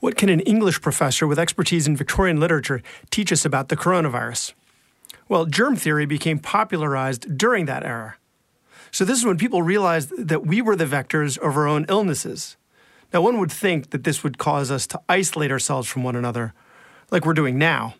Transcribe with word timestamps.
What 0.00 0.16
can 0.16 0.30
an 0.30 0.40
English 0.40 0.80
professor 0.80 1.26
with 1.26 1.38
expertise 1.38 1.86
in 1.86 1.94
Victorian 1.94 2.40
literature 2.40 2.82
teach 3.10 3.30
us 3.30 3.44
about 3.44 3.68
the 3.68 3.76
coronavirus? 3.76 4.54
Well, 5.28 5.44
germ 5.44 5.76
theory 5.76 6.06
became 6.06 6.38
popularized 6.38 7.36
during 7.36 7.66
that 7.66 7.84
era. 7.84 8.16
So, 8.90 9.04
this 9.04 9.18
is 9.18 9.26
when 9.26 9.36
people 9.36 9.62
realized 9.62 10.10
that 10.16 10.46
we 10.46 10.62
were 10.62 10.74
the 10.74 10.86
vectors 10.86 11.38
of 11.38 11.54
our 11.54 11.68
own 11.68 11.84
illnesses. 11.88 12.56
Now, 13.12 13.20
one 13.20 13.38
would 13.38 13.52
think 13.52 13.90
that 13.90 14.04
this 14.04 14.24
would 14.24 14.38
cause 14.38 14.70
us 14.70 14.86
to 14.88 15.00
isolate 15.08 15.52
ourselves 15.52 15.86
from 15.86 16.02
one 16.02 16.16
another, 16.16 16.54
like 17.10 17.26
we're 17.26 17.34
doing 17.34 17.58
now. 17.58 17.94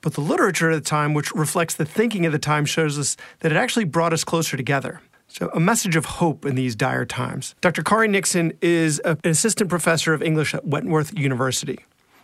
But 0.00 0.14
the 0.14 0.22
literature 0.22 0.70
at 0.70 0.82
the 0.82 0.88
time, 0.88 1.12
which 1.12 1.32
reflects 1.32 1.74
the 1.74 1.84
thinking 1.84 2.24
of 2.24 2.32
the 2.32 2.38
time, 2.38 2.64
shows 2.64 2.98
us 2.98 3.16
that 3.40 3.52
it 3.52 3.56
actually 3.56 3.84
brought 3.84 4.14
us 4.14 4.24
closer 4.24 4.56
together. 4.56 5.02
So, 5.32 5.48
a 5.54 5.60
message 5.60 5.94
of 5.94 6.04
hope 6.04 6.44
in 6.44 6.56
these 6.56 6.74
dire 6.74 7.04
times. 7.04 7.54
Dr. 7.60 7.84
Kari 7.84 8.08
Nixon 8.08 8.52
is 8.60 8.98
an 8.98 9.18
assistant 9.22 9.70
professor 9.70 10.12
of 10.12 10.24
English 10.24 10.54
at 10.54 10.66
Whitworth 10.66 11.16
University. 11.16 11.78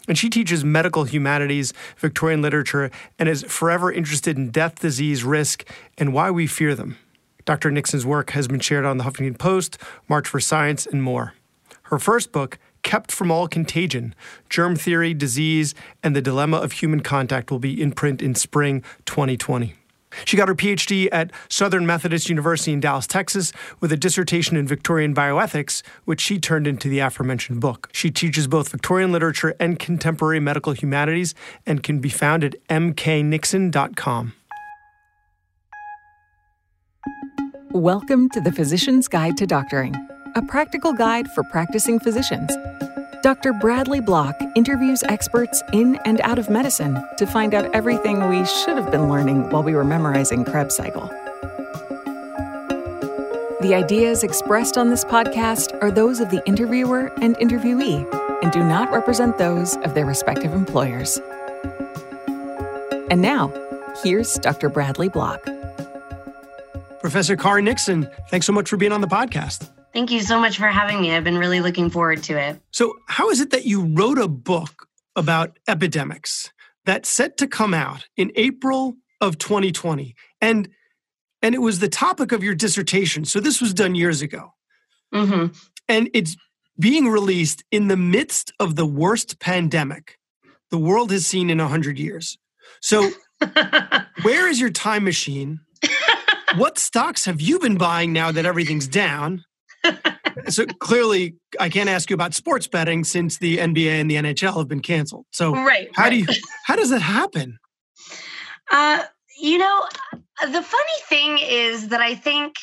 And 0.08 0.18
she 0.18 0.28
teaches 0.28 0.64
medical 0.64 1.04
humanities, 1.04 1.72
Victorian 1.98 2.42
literature, 2.42 2.90
and 3.16 3.28
is 3.28 3.44
forever 3.44 3.92
interested 3.92 4.36
in 4.36 4.50
death, 4.50 4.80
disease, 4.80 5.22
risk, 5.22 5.68
and 5.96 6.12
why 6.12 6.32
we 6.32 6.48
fear 6.48 6.74
them. 6.74 6.98
Dr. 7.44 7.70
Nixon's 7.70 8.04
work 8.04 8.30
has 8.30 8.48
been 8.48 8.58
shared 8.58 8.84
on 8.84 8.98
the 8.98 9.04
Huffington 9.04 9.38
Post, 9.38 9.78
March 10.08 10.26
for 10.26 10.40
Science, 10.40 10.84
and 10.84 11.00
more. 11.00 11.34
Her 11.84 12.00
first 12.00 12.32
book, 12.32 12.58
Kept 12.82 13.12
from 13.12 13.30
All 13.30 13.46
Contagion 13.46 14.16
Germ 14.50 14.74
Theory, 14.74 15.14
Disease, 15.14 15.76
and 16.02 16.16
the 16.16 16.22
Dilemma 16.22 16.56
of 16.56 16.72
Human 16.72 17.00
Contact, 17.00 17.52
will 17.52 17.60
be 17.60 17.80
in 17.80 17.92
print 17.92 18.20
in 18.20 18.34
spring 18.34 18.82
2020. 19.06 19.74
She 20.24 20.36
got 20.36 20.48
her 20.48 20.54
PhD 20.54 21.08
at 21.12 21.30
Southern 21.48 21.86
Methodist 21.86 22.28
University 22.28 22.72
in 22.72 22.80
Dallas, 22.80 23.06
Texas, 23.06 23.52
with 23.80 23.92
a 23.92 23.96
dissertation 23.96 24.56
in 24.56 24.66
Victorian 24.66 25.14
bioethics, 25.14 25.82
which 26.04 26.20
she 26.20 26.38
turned 26.38 26.66
into 26.66 26.88
the 26.88 27.00
aforementioned 27.00 27.60
book. 27.60 27.88
She 27.92 28.10
teaches 28.10 28.46
both 28.46 28.68
Victorian 28.68 29.12
literature 29.12 29.54
and 29.60 29.78
contemporary 29.78 30.40
medical 30.40 30.72
humanities 30.72 31.34
and 31.66 31.82
can 31.82 32.00
be 32.00 32.08
found 32.08 32.44
at 32.44 32.54
mknixon.com. 32.68 34.32
Welcome 37.72 38.30
to 38.30 38.40
the 38.40 38.52
Physician's 38.52 39.06
Guide 39.06 39.36
to 39.36 39.46
Doctoring, 39.46 39.94
a 40.34 40.42
practical 40.42 40.94
guide 40.94 41.28
for 41.32 41.44
practicing 41.50 42.00
physicians. 42.00 42.50
Dr. 43.26 43.52
Bradley 43.54 43.98
Block 43.98 44.40
interviews 44.54 45.02
experts 45.08 45.60
in 45.72 45.96
and 46.04 46.20
out 46.20 46.38
of 46.38 46.48
medicine 46.48 47.04
to 47.16 47.26
find 47.26 47.54
out 47.54 47.64
everything 47.74 48.28
we 48.28 48.46
should 48.46 48.78
have 48.78 48.92
been 48.92 49.08
learning 49.08 49.50
while 49.50 49.64
we 49.64 49.74
were 49.74 49.82
memorizing 49.82 50.44
Krebs 50.44 50.76
cycle. 50.76 51.08
The 53.62 53.72
ideas 53.74 54.22
expressed 54.22 54.78
on 54.78 54.90
this 54.90 55.04
podcast 55.04 55.76
are 55.82 55.90
those 55.90 56.20
of 56.20 56.30
the 56.30 56.40
interviewer 56.46 57.12
and 57.20 57.34
interviewee 57.38 58.06
and 58.44 58.52
do 58.52 58.62
not 58.62 58.92
represent 58.92 59.38
those 59.38 59.76
of 59.78 59.94
their 59.94 60.06
respective 60.06 60.52
employers. 60.52 61.18
And 63.10 63.20
now, 63.20 63.52
here's 64.04 64.34
Dr. 64.34 64.68
Bradley 64.68 65.08
Block. 65.08 65.42
Professor 67.00 67.36
Kari 67.36 67.62
Nixon, 67.62 68.08
thanks 68.28 68.46
so 68.46 68.52
much 68.52 68.70
for 68.70 68.76
being 68.76 68.92
on 68.92 69.00
the 69.00 69.08
podcast. 69.08 69.68
Thank 69.96 70.10
you 70.10 70.20
so 70.20 70.38
much 70.38 70.58
for 70.58 70.66
having 70.66 71.00
me. 71.00 71.16
I've 71.16 71.24
been 71.24 71.38
really 71.38 71.60
looking 71.60 71.88
forward 71.88 72.22
to 72.24 72.38
it. 72.38 72.60
So, 72.70 72.98
how 73.08 73.30
is 73.30 73.40
it 73.40 73.48
that 73.52 73.64
you 73.64 73.82
wrote 73.94 74.18
a 74.18 74.28
book 74.28 74.88
about 75.16 75.58
epidemics 75.66 76.52
that's 76.84 77.08
set 77.08 77.38
to 77.38 77.46
come 77.46 77.72
out 77.72 78.06
in 78.14 78.30
April 78.34 78.98
of 79.22 79.38
2020? 79.38 80.14
And 80.42 80.68
and 81.40 81.54
it 81.54 81.62
was 81.62 81.78
the 81.78 81.88
topic 81.88 82.32
of 82.32 82.44
your 82.44 82.54
dissertation. 82.54 83.24
So 83.24 83.40
this 83.40 83.58
was 83.58 83.72
done 83.72 83.94
years 83.94 84.20
ago. 84.20 84.52
Mm-hmm. 85.14 85.56
And 85.88 86.10
it's 86.12 86.36
being 86.78 87.08
released 87.08 87.64
in 87.70 87.88
the 87.88 87.96
midst 87.96 88.52
of 88.60 88.76
the 88.76 88.84
worst 88.84 89.40
pandemic 89.40 90.18
the 90.70 90.76
world 90.76 91.10
has 91.10 91.24
seen 91.24 91.48
in 91.48 91.56
100 91.56 91.98
years. 91.98 92.36
So, 92.82 93.12
where 94.20 94.46
is 94.46 94.60
your 94.60 94.68
time 94.68 95.04
machine? 95.04 95.60
what 96.56 96.76
stocks 96.76 97.24
have 97.24 97.40
you 97.40 97.58
been 97.58 97.78
buying 97.78 98.12
now 98.12 98.30
that 98.30 98.44
everything's 98.44 98.88
down? 98.88 99.45
so 100.48 100.66
clearly, 100.66 101.36
I 101.58 101.68
can't 101.68 101.88
ask 101.88 102.10
you 102.10 102.14
about 102.14 102.34
sports 102.34 102.66
betting 102.66 103.04
since 103.04 103.38
the 103.38 103.58
NBA 103.58 104.00
and 104.00 104.10
the 104.10 104.16
NHL 104.16 104.56
have 104.56 104.68
been 104.68 104.80
canceled. 104.80 105.26
So, 105.30 105.52
right, 105.52 105.88
how 105.94 106.04
right. 106.04 106.10
do 106.10 106.16
you? 106.16 106.26
How 106.64 106.76
does 106.76 106.90
that 106.90 107.02
happen? 107.02 107.58
Uh, 108.70 109.04
you 109.38 109.58
know, 109.58 109.86
the 110.42 110.62
funny 110.62 110.98
thing 111.08 111.38
is 111.38 111.88
that 111.88 112.00
I 112.00 112.14
think, 112.14 112.56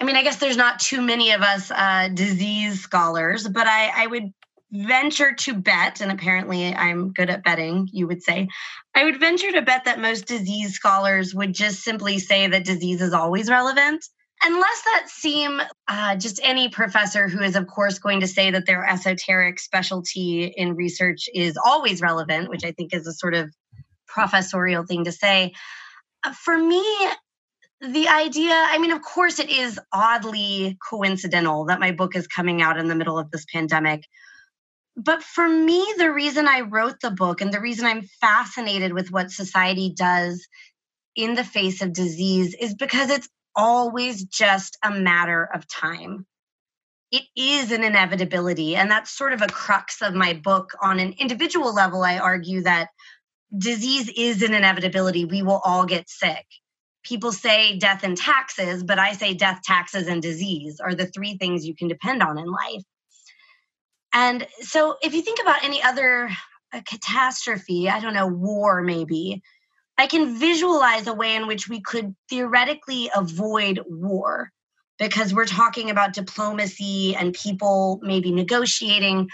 I 0.00 0.04
mean, 0.04 0.16
I 0.16 0.22
guess 0.22 0.36
there's 0.36 0.56
not 0.56 0.80
too 0.80 1.00
many 1.00 1.32
of 1.32 1.42
us 1.42 1.70
uh, 1.70 2.08
disease 2.12 2.80
scholars, 2.80 3.46
but 3.48 3.66
I, 3.66 4.04
I 4.04 4.06
would 4.06 4.32
venture 4.72 5.32
to 5.32 5.54
bet, 5.54 6.00
and 6.00 6.12
apparently 6.12 6.74
I'm 6.74 7.12
good 7.12 7.30
at 7.30 7.42
betting, 7.42 7.88
you 7.92 8.06
would 8.06 8.22
say, 8.22 8.48
I 8.94 9.04
would 9.04 9.18
venture 9.18 9.50
to 9.52 9.62
bet 9.62 9.84
that 9.84 10.00
most 10.00 10.26
disease 10.26 10.74
scholars 10.74 11.34
would 11.34 11.52
just 11.52 11.82
simply 11.82 12.18
say 12.18 12.46
that 12.46 12.64
disease 12.64 13.00
is 13.00 13.12
always 13.12 13.50
relevant. 13.50 14.04
Unless 14.42 14.82
that 14.84 15.04
seem 15.08 15.60
uh, 15.86 16.16
just 16.16 16.40
any 16.42 16.70
professor 16.70 17.28
who 17.28 17.42
is, 17.42 17.56
of 17.56 17.66
course, 17.66 17.98
going 17.98 18.20
to 18.20 18.26
say 18.26 18.50
that 18.50 18.66
their 18.66 18.86
esoteric 18.86 19.60
specialty 19.60 20.44
in 20.44 20.76
research 20.76 21.28
is 21.34 21.58
always 21.62 22.00
relevant, 22.00 22.48
which 22.48 22.64
I 22.64 22.72
think 22.72 22.94
is 22.94 23.06
a 23.06 23.12
sort 23.12 23.34
of 23.34 23.52
professorial 24.06 24.84
thing 24.84 25.04
to 25.04 25.12
say. 25.12 25.52
Uh, 26.24 26.32
for 26.32 26.56
me, 26.56 26.84
the 27.82 28.08
idea, 28.08 28.52
I 28.54 28.78
mean, 28.78 28.92
of 28.92 29.02
course, 29.02 29.38
it 29.38 29.50
is 29.50 29.78
oddly 29.92 30.78
coincidental 30.88 31.66
that 31.66 31.80
my 31.80 31.92
book 31.92 32.16
is 32.16 32.26
coming 32.26 32.62
out 32.62 32.78
in 32.78 32.88
the 32.88 32.94
middle 32.94 33.18
of 33.18 33.30
this 33.30 33.44
pandemic. 33.52 34.04
But 34.96 35.22
for 35.22 35.48
me, 35.48 35.94
the 35.96 36.12
reason 36.12 36.46
I 36.48 36.60
wrote 36.60 37.00
the 37.00 37.10
book 37.10 37.40
and 37.40 37.52
the 37.52 37.60
reason 37.60 37.86
I'm 37.86 38.02
fascinated 38.20 38.92
with 38.92 39.10
what 39.10 39.30
society 39.30 39.94
does 39.94 40.46
in 41.16 41.34
the 41.34 41.44
face 41.44 41.80
of 41.80 41.92
disease 41.92 42.54
is 42.54 42.74
because 42.74 43.10
it's 43.10 43.28
always 43.60 44.24
just 44.24 44.78
a 44.82 44.90
matter 44.90 45.44
of 45.52 45.68
time. 45.68 46.26
It 47.12 47.24
is 47.36 47.72
an 47.72 47.84
inevitability. 47.84 48.74
And 48.74 48.90
that's 48.90 49.10
sort 49.10 49.34
of 49.34 49.42
a 49.42 49.48
crux 49.48 50.00
of 50.00 50.14
my 50.14 50.32
book. 50.32 50.72
On 50.80 50.98
an 50.98 51.14
individual 51.18 51.74
level, 51.74 52.02
I 52.02 52.18
argue 52.18 52.62
that 52.62 52.88
disease 53.56 54.10
is 54.16 54.42
an 54.42 54.54
inevitability. 54.54 55.26
We 55.26 55.42
will 55.42 55.60
all 55.62 55.84
get 55.84 56.08
sick. 56.08 56.46
People 57.02 57.32
say 57.32 57.78
death 57.78 58.02
and 58.02 58.16
taxes, 58.16 58.82
but 58.82 58.98
I 58.98 59.12
say 59.12 59.34
death, 59.34 59.60
taxes, 59.62 60.06
and 60.06 60.22
disease 60.22 60.80
are 60.80 60.94
the 60.94 61.06
three 61.06 61.36
things 61.36 61.66
you 61.66 61.74
can 61.74 61.88
depend 61.88 62.22
on 62.22 62.38
in 62.38 62.46
life. 62.46 62.84
And 64.14 64.46
so 64.60 64.96
if 65.02 65.12
you 65.14 65.22
think 65.22 65.40
about 65.40 65.64
any 65.64 65.82
other 65.82 66.30
uh, 66.72 66.80
catastrophe, 66.86 67.88
I 67.90 68.00
don't 68.00 68.14
know, 68.14 68.26
war 68.26 68.82
maybe, 68.82 69.42
I 70.00 70.06
can 70.06 70.38
visualize 70.38 71.06
a 71.06 71.12
way 71.12 71.36
in 71.36 71.46
which 71.46 71.68
we 71.68 71.80
could 71.80 72.14
theoretically 72.30 73.10
avoid 73.14 73.80
war 73.86 74.50
because 74.98 75.34
we're 75.34 75.44
talking 75.44 75.90
about 75.90 76.14
diplomacy 76.14 77.14
and 77.14 77.34
people 77.34 78.00
maybe 78.02 78.32
negotiating. 78.32 79.28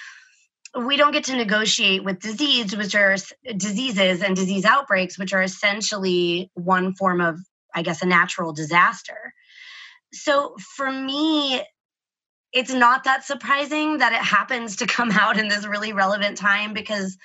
We 0.77 0.97
don't 0.97 1.13
get 1.13 1.25
to 1.25 1.37
negotiate 1.37 2.03
with 2.03 2.19
disease, 2.19 2.77
which 2.77 2.97
are 2.97 3.17
diseases 3.57 4.23
and 4.23 4.35
disease 4.35 4.65
outbreaks, 4.65 5.17
which 5.17 5.33
are 5.33 5.43
essentially 5.43 6.51
one 6.55 6.95
form 6.95 7.21
of, 7.21 7.39
I 7.73 7.83
guess, 7.83 8.03
a 8.03 8.07
natural 8.07 8.53
disaster. 8.53 9.33
So 10.13 10.57
for 10.77 10.91
me, 10.91 11.63
it's 12.53 12.73
not 12.73 13.05
that 13.05 13.25
surprising 13.25 13.99
that 13.99 14.13
it 14.13 14.23
happens 14.23 14.77
to 14.77 14.87
come 14.87 15.13
out 15.13 15.39
in 15.39 15.47
this 15.47 15.65
really 15.65 15.93
relevant 15.93 16.39
time 16.39 16.73
because 16.73 17.17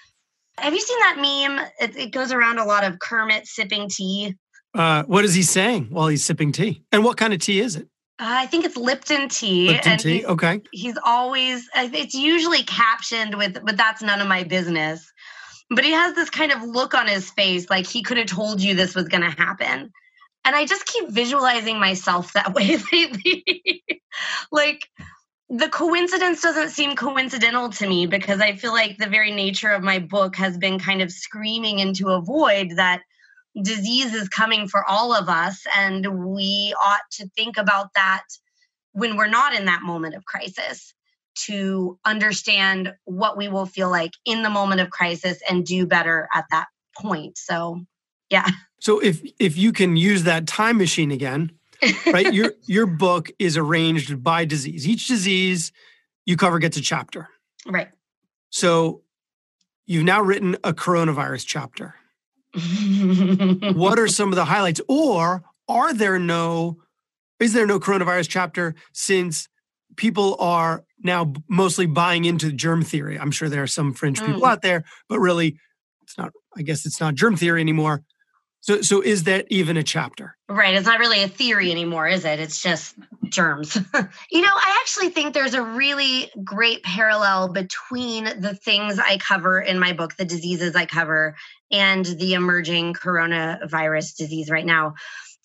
have 0.61 0.73
you 0.73 0.79
seen 0.81 0.99
that 0.99 1.16
meme? 1.17 1.66
It, 1.79 1.95
it 1.97 2.11
goes 2.11 2.31
around 2.31 2.59
a 2.59 2.66
lot 2.66 2.83
of 2.83 2.99
Kermit 2.99 3.47
sipping 3.47 3.89
tea. 3.89 4.35
Uh, 4.73 5.03
what 5.03 5.25
is 5.25 5.33
he 5.33 5.44
saying 5.44 5.88
while 5.89 6.07
he's 6.07 6.23
sipping 6.23 6.51
tea? 6.51 6.83
And 6.91 7.03
what 7.03 7.17
kind 7.17 7.33
of 7.33 7.39
tea 7.39 7.59
is 7.59 7.75
it? 7.75 7.88
Uh, 8.19 8.25
I 8.27 8.45
think 8.45 8.66
it's 8.66 8.77
Lipton 8.77 9.29
tea. 9.29 9.67
Lipton 9.67 9.91
and 9.94 10.01
tea. 10.01 10.17
He's, 10.17 10.25
Okay. 10.25 10.61
he's 10.72 10.97
always, 11.03 11.67
it's 11.75 12.13
usually 12.13 12.63
captioned 12.63 13.35
with, 13.35 13.57
but 13.66 13.75
that's 13.77 14.01
none 14.01 14.22
of 14.22 14.27
my 14.27 14.44
business. 14.44 15.11
But 15.69 15.84
he 15.84 15.91
has 15.91 16.13
this 16.16 16.29
kind 16.29 16.52
of 16.52 16.61
look 16.63 16.93
on 16.93 17.08
his 17.08 17.29
face 17.31 17.69
like 17.69 17.87
he 17.87 18.03
could 18.03 18.17
have 18.17 18.28
told 18.28 18.61
you 18.61 18.75
this 18.75 18.93
was 18.96 19.08
going 19.08 19.23
to 19.23 19.29
happen. 19.29 19.91
And 20.46 20.55
I 20.55 20.66
just 20.66 20.85
keep 20.85 21.09
visualizing 21.09 21.79
myself 21.79 22.34
that 22.34 22.53
way 22.55 22.78
lately. 22.91 23.84
like, 24.52 24.87
the 25.51 25.67
coincidence 25.67 26.41
doesn't 26.41 26.69
seem 26.69 26.95
coincidental 26.95 27.69
to 27.69 27.87
me 27.87 28.05
because 28.05 28.39
I 28.39 28.55
feel 28.55 28.71
like 28.71 28.97
the 28.97 29.09
very 29.09 29.31
nature 29.31 29.71
of 29.71 29.83
my 29.83 29.99
book 29.99 30.37
has 30.37 30.57
been 30.57 30.79
kind 30.79 31.01
of 31.01 31.11
screaming 31.11 31.79
into 31.79 32.07
a 32.07 32.21
void 32.21 32.77
that 32.77 33.01
disease 33.61 34.13
is 34.13 34.29
coming 34.29 34.69
for 34.69 34.89
all 34.89 35.13
of 35.13 35.27
us 35.27 35.65
and 35.77 36.25
we 36.25 36.73
ought 36.81 37.01
to 37.11 37.27
think 37.35 37.57
about 37.57 37.93
that 37.95 38.23
when 38.93 39.17
we're 39.17 39.27
not 39.27 39.53
in 39.53 39.65
that 39.65 39.81
moment 39.81 40.15
of 40.15 40.23
crisis 40.23 40.93
to 41.35 41.99
understand 42.05 42.93
what 43.03 43.35
we 43.35 43.49
will 43.49 43.65
feel 43.65 43.89
like 43.89 44.13
in 44.23 44.43
the 44.43 44.49
moment 44.49 44.79
of 44.79 44.89
crisis 44.89 45.39
and 45.49 45.65
do 45.65 45.85
better 45.85 46.29
at 46.33 46.45
that 46.51 46.67
point. 46.97 47.37
So, 47.37 47.81
yeah. 48.29 48.47
So 48.79 48.99
if 48.99 49.21
if 49.37 49.57
you 49.57 49.73
can 49.73 49.97
use 49.97 50.23
that 50.23 50.47
time 50.47 50.77
machine 50.77 51.11
again, 51.11 51.51
right? 52.07 52.33
your 52.33 52.53
your 52.66 52.85
book 52.85 53.31
is 53.39 53.57
arranged 53.57 54.23
by 54.23 54.45
disease. 54.45 54.87
Each 54.87 55.07
disease 55.07 55.72
you 56.25 56.37
cover 56.37 56.59
gets 56.59 56.78
a 56.78 56.81
chapter. 56.81 57.29
Right. 57.66 57.89
So 58.49 59.01
you've 59.85 60.03
now 60.03 60.22
written 60.22 60.55
a 60.63 60.73
coronavirus 60.73 61.45
chapter. 61.45 61.95
what 63.73 63.97
are 63.97 64.07
some 64.07 64.29
of 64.29 64.35
the 64.35 64.45
highlights? 64.45 64.81
Or 64.87 65.43
are 65.67 65.93
there 65.93 66.19
no, 66.19 66.78
is 67.39 67.53
there 67.53 67.66
no 67.66 67.79
coronavirus 67.79 68.29
chapter 68.29 68.75
since 68.93 69.47
people 69.95 70.35
are 70.39 70.84
now 71.03 71.34
mostly 71.47 71.85
buying 71.85 72.25
into 72.25 72.51
germ 72.51 72.84
theory? 72.84 73.17
I'm 73.17 73.31
sure 73.31 73.49
there 73.49 73.63
are 73.63 73.67
some 73.67 73.93
fringe 73.93 74.19
mm. 74.22 74.27
people 74.27 74.45
out 74.45 74.61
there, 74.61 74.84
but 75.07 75.19
really, 75.19 75.57
it's 76.03 76.17
not, 76.17 76.31
I 76.57 76.61
guess 76.61 76.85
it's 76.85 76.99
not 76.99 77.16
germ 77.16 77.37
theory 77.37 77.61
anymore. 77.61 78.03
So, 78.61 78.81
so 78.84 79.02
is 79.02 79.23
that 79.23 79.47
even 79.49 79.75
a 79.75 79.84
chapter? 79.84 80.37
Right. 80.47 80.75
It's 80.75 80.85
not 80.85 80.99
really 80.99 81.23
a 81.23 81.28
theory 81.28 81.72
anymore, 81.72 82.08
is 82.08 82.25
it? 82.25 82.40
It's 82.40 82.61
just 82.61 82.96
germs. 83.29 83.75
you 84.31 84.41
know, 84.41 84.53
I 84.53 84.79
actually 84.81 85.09
think 85.09 85.34
there's 85.34 85.55
a 85.55 85.63
really 85.63 86.29
great 86.43 86.84
parallel 86.84 87.49
between 87.49 88.25
the 88.40 88.53
things 88.53 88.99
I 88.99 89.17
cover 89.17 89.59
in 89.59 89.79
my 89.79 89.93
book, 89.93 90.16
the 90.16 90.25
diseases 90.25 90.75
I 90.75 90.85
cover, 90.85 91.35
and 91.72 92.05
the 92.05 92.35
emerging 92.35 92.93
coronavirus 92.93 94.16
disease 94.16 94.52
right 94.52 94.66
now. 94.66 94.93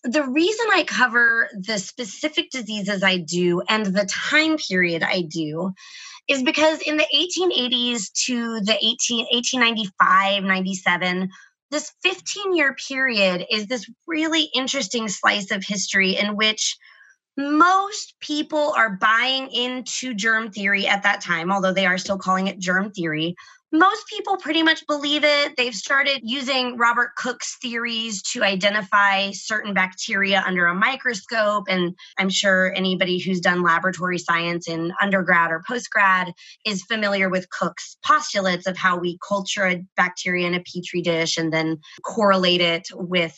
The 0.04 0.24
reason 0.24 0.66
I 0.72 0.84
cover 0.84 1.48
the 1.58 1.78
specific 1.78 2.50
diseases 2.50 3.02
I 3.02 3.16
do 3.16 3.62
and 3.68 3.86
the 3.86 4.04
time 4.04 4.58
period 4.58 5.02
I 5.02 5.22
do 5.22 5.72
is 6.28 6.42
because 6.42 6.80
in 6.80 6.96
the 6.96 7.06
1880s 7.14 8.12
to 8.26 8.60
the 8.60 8.76
18, 8.80 9.26
1895, 9.32 10.42
97, 10.42 11.30
this 11.70 11.92
15 12.02 12.54
year 12.54 12.74
period 12.74 13.44
is 13.50 13.66
this 13.66 13.90
really 14.06 14.48
interesting 14.54 15.08
slice 15.08 15.50
of 15.50 15.64
history 15.64 16.16
in 16.16 16.36
which 16.36 16.76
most 17.36 18.14
people 18.20 18.72
are 18.76 18.96
buying 18.96 19.50
into 19.50 20.14
germ 20.14 20.50
theory 20.50 20.86
at 20.86 21.02
that 21.02 21.20
time, 21.20 21.52
although 21.52 21.72
they 21.72 21.86
are 21.86 21.98
still 21.98 22.18
calling 22.18 22.46
it 22.46 22.58
germ 22.58 22.90
theory. 22.92 23.36
Most 23.72 24.06
people 24.08 24.36
pretty 24.36 24.62
much 24.62 24.86
believe 24.86 25.24
it. 25.24 25.54
They've 25.56 25.74
started 25.74 26.20
using 26.22 26.76
Robert 26.76 27.10
Koch's 27.18 27.56
theories 27.60 28.22
to 28.32 28.44
identify 28.44 29.32
certain 29.32 29.74
bacteria 29.74 30.42
under 30.46 30.66
a 30.66 30.74
microscope. 30.74 31.64
And 31.68 31.94
I'm 32.16 32.30
sure 32.30 32.72
anybody 32.74 33.18
who's 33.18 33.40
done 33.40 33.62
laboratory 33.62 34.18
science 34.18 34.68
in 34.68 34.92
undergrad 35.02 35.50
or 35.50 35.62
postgrad 35.68 36.32
is 36.64 36.84
familiar 36.84 37.28
with 37.28 37.50
Cook's 37.50 37.96
postulates 38.04 38.68
of 38.68 38.76
how 38.76 38.98
we 38.98 39.18
culture 39.26 39.66
a 39.66 39.84
bacteria 39.96 40.46
in 40.46 40.54
a 40.54 40.62
petri 40.62 41.02
dish 41.02 41.36
and 41.36 41.52
then 41.52 41.78
correlate 42.04 42.60
it 42.60 42.86
with 42.92 43.36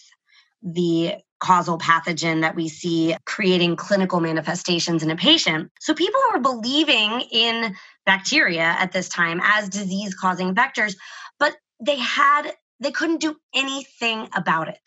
the 0.62 1.14
causal 1.40 1.78
pathogen 1.78 2.40
that 2.42 2.56
we 2.56 2.68
see 2.68 3.16
creating 3.24 3.76
clinical 3.76 4.20
manifestations 4.20 5.02
in 5.02 5.10
a 5.10 5.16
patient. 5.16 5.70
So 5.80 5.94
people 5.94 6.20
were 6.32 6.40
believing 6.40 7.20
in 7.32 7.76
bacteria 8.06 8.62
at 8.62 8.92
this 8.92 9.08
time 9.08 9.40
as 9.42 9.68
disease 9.68 10.14
causing 10.14 10.54
vectors, 10.54 10.96
but 11.38 11.56
they 11.80 11.96
had 11.96 12.50
they 12.80 12.90
couldn't 12.90 13.20
do 13.20 13.36
anything 13.54 14.28
about 14.34 14.68
it. 14.68 14.78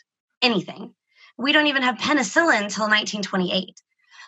Anything. 0.41 0.93
We 1.37 1.51
don't 1.51 1.67
even 1.67 1.83
have 1.83 1.97
penicillin 1.97 2.63
until 2.63 2.87
1928. 2.87 3.81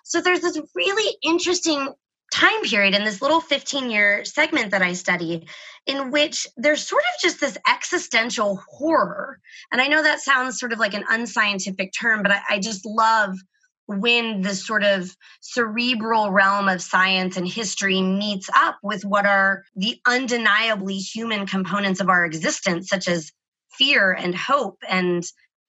So 0.04 0.22
there's 0.22 0.42
this 0.42 0.60
really 0.75 1.18
interesting 1.24 1.94
time 2.33 2.63
period 2.63 2.95
in 2.95 3.03
this 3.03 3.21
little 3.21 3.39
15 3.39 3.91
year 3.91 4.25
segment 4.25 4.71
that 4.71 4.81
I 4.81 4.94
studied, 4.94 5.47
in 5.85 6.09
which 6.09 6.47
there's 6.57 6.88
sort 6.88 7.03
of 7.03 7.21
just 7.21 7.39
this 7.39 7.57
existential 7.68 8.59
horror. 8.68 9.39
And 9.71 9.80
I 9.80 9.88
know 9.88 10.01
that 10.01 10.19
sounds 10.19 10.59
sort 10.59 10.74
of 10.74 10.80
like 10.80 10.95
an 10.95 11.06
unscientific 11.09 11.94
term, 11.97 12.24
but 12.24 12.31
I, 12.31 12.41
I 12.50 12.59
just 12.59 12.85
love 12.85 13.38
when 13.85 14.41
this 14.41 14.65
sort 14.65 14.83
of 14.83 15.15
cerebral 15.41 16.31
realm 16.31 16.68
of 16.69 16.81
science 16.81 17.38
and 17.38 17.47
history 17.47 18.01
meets 18.01 18.50
up 18.56 18.77
with 18.81 19.06
what 19.06 19.27
are 19.27 19.63
the 19.75 20.00
undeniably 20.07 20.97
human 20.97 21.45
components 21.45 22.00
of 22.00 22.09
our 22.09 22.25
existence, 22.25 22.89
such 22.89 23.07
as 23.07 23.31
fear 23.77 24.12
and 24.12 24.36
hope 24.36 24.77
and 24.89 25.24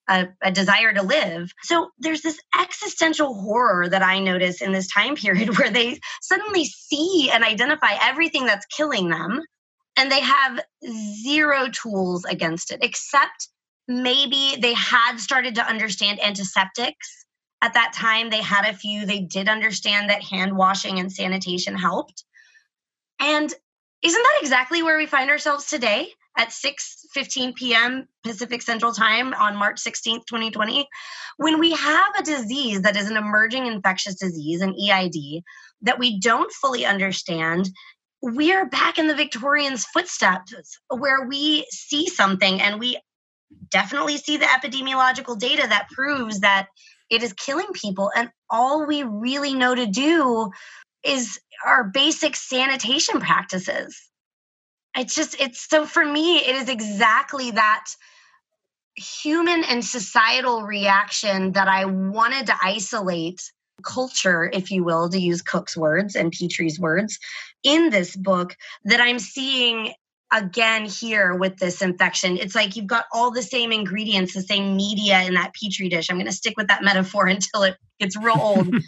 a, 0.09 0.29
a, 0.43 0.51
desire 0.51 0.93
to 0.93 1.03
live. 1.03 1.51
So 1.63 1.91
there's 1.99 2.23
this 2.23 2.39
existential 2.61 3.35
horror 3.35 3.89
that 3.89 4.03
I 4.03 4.19
notice 4.19 4.61
in 4.61 4.73
this 4.73 4.89
time 4.89 5.17
period 5.17 5.59
where 5.59 5.71
they 5.71 5.99
suddenly 6.23 6.65
see 6.65 7.31
and 7.33 7.45
identify 7.45 7.97
everything 8.01 8.47
that's 8.47 8.67
killing 8.67 9.09
them, 9.09 9.41
and 9.97 10.11
they 10.11 10.21
have 10.21 10.61
zero 11.23 11.69
tools 11.69 12.25
against 12.25 12.71
it, 12.71 12.81
except 12.83 13.49
maybe 13.89 14.57
they 14.61 14.75
had 14.75 15.19
started 15.19 15.55
to 15.57 15.67
understand 15.67 16.23
antiseptics. 16.23 17.25
At 17.63 17.75
that 17.75 17.95
time, 17.95 18.29
they 18.29 18.43
had 18.43 18.67
a 18.67 18.77
few. 18.77 19.07
They 19.07 19.21
did 19.21 19.49
understand 19.49 20.11
that 20.11 20.23
hand 20.23 20.57
washing 20.57 20.99
and 20.99 21.11
sanitation 21.11 21.77
helped. 21.77 22.25
And 23.21 23.53
isn't 24.03 24.23
that 24.23 24.39
exactly 24.43 24.83
where 24.83 24.99
we 24.99 25.07
find 25.07 25.31
ourselves 25.31 25.67
today? 25.67 26.09
At 26.37 26.49
6:15 26.49 27.55
p.m. 27.55 28.09
Pacific 28.25 28.63
Central 28.63 28.93
Time 28.93 29.35
on 29.35 29.57
March 29.57 29.81
16th, 29.83 30.27
2020, 30.27 30.87
when 31.37 31.59
we 31.59 31.73
have 31.73 32.15
a 32.19 32.23
disease 32.23 32.83
that 32.83 32.97
is 32.97 33.11
an 33.11 33.17
emerging 33.17 33.67
infectious 33.67 34.17
disease, 34.17 34.61
an 34.61 34.75
EID, 34.75 35.43
that 35.83 35.99
we 35.99 36.19
don't 36.21 36.53
fully 36.53 36.85
understand, 36.85 37.69
we 38.23 38.53
are 38.53 38.67
back 38.67 38.99
in 38.99 39.07
the 39.07 39.15
Victorians' 39.15 39.85
footsteps 39.85 40.79
where 40.89 41.27
we 41.27 41.67
see 41.71 42.09
something 42.09 42.61
and 42.61 42.81
we 42.81 42.99
definitely 43.71 44.17
see 44.17 44.37
the 44.37 44.47
epidemiological 44.47 45.39
data 45.39 45.67
that 45.69 45.89
proves 45.91 46.41
that 46.41 46.67
it 47.11 47.23
is 47.23 47.33
killing 47.35 47.69
people 47.75 48.11
and 48.17 48.31
all 48.51 48.87
we 48.87 49.03
really 49.03 49.55
know 49.55 49.75
to 49.75 49.87
do 49.87 50.51
is 51.05 51.39
our 51.65 51.85
basic 51.85 52.35
sanitation 52.35 53.21
practices 53.21 54.11
it's 54.97 55.15
just 55.15 55.41
it's 55.41 55.69
so 55.69 55.87
for 55.87 56.05
me 56.05 56.39
it 56.39 56.57
is 56.57 56.69
exactly 56.69 57.51
that 57.53 57.87
human 58.97 59.65
and 59.65 59.85
societal 59.85 60.63
reaction 60.63 61.53
that 61.53 61.69
i 61.69 61.85
wanted 61.85 62.47
to 62.47 62.55
isolate 62.63 63.41
culture 63.83 64.49
if 64.53 64.71
you 64.71 64.85
will 64.85 65.09
to 65.09 65.19
use 65.19 65.43
Koch's 65.43 65.77
words 65.77 66.15
and 66.15 66.33
Petri's 66.33 66.79
words 66.79 67.19
in 67.65 67.91
this 67.91 68.15
book 68.15 68.57
that 68.85 69.01
i'm 69.01 69.19
seeing 69.19 69.93
again 70.35 70.85
here 70.85 71.35
with 71.35 71.57
this 71.59 71.81
infection. 71.81 72.37
It's 72.37 72.55
like 72.55 72.77
you've 72.77 72.87
got 72.87 73.07
all 73.13 73.31
the 73.31 73.43
same 73.43 73.73
ingredients 73.73 74.35
the 74.35 74.43
same 74.43 74.77
media 74.77 75.23
in 75.23 75.35
that 75.35 75.53
petri 75.55 75.89
dish. 75.89 76.11
I'm 76.11 76.17
going 76.17 76.27
to 76.27 76.33
stick 76.33 76.55
with 76.57 76.69
that 76.69 76.83
metaphor 76.83 77.27
until 77.29 77.63
it 77.63 77.77
gets 78.01 78.17
real 78.17 78.39
old. 78.39 78.75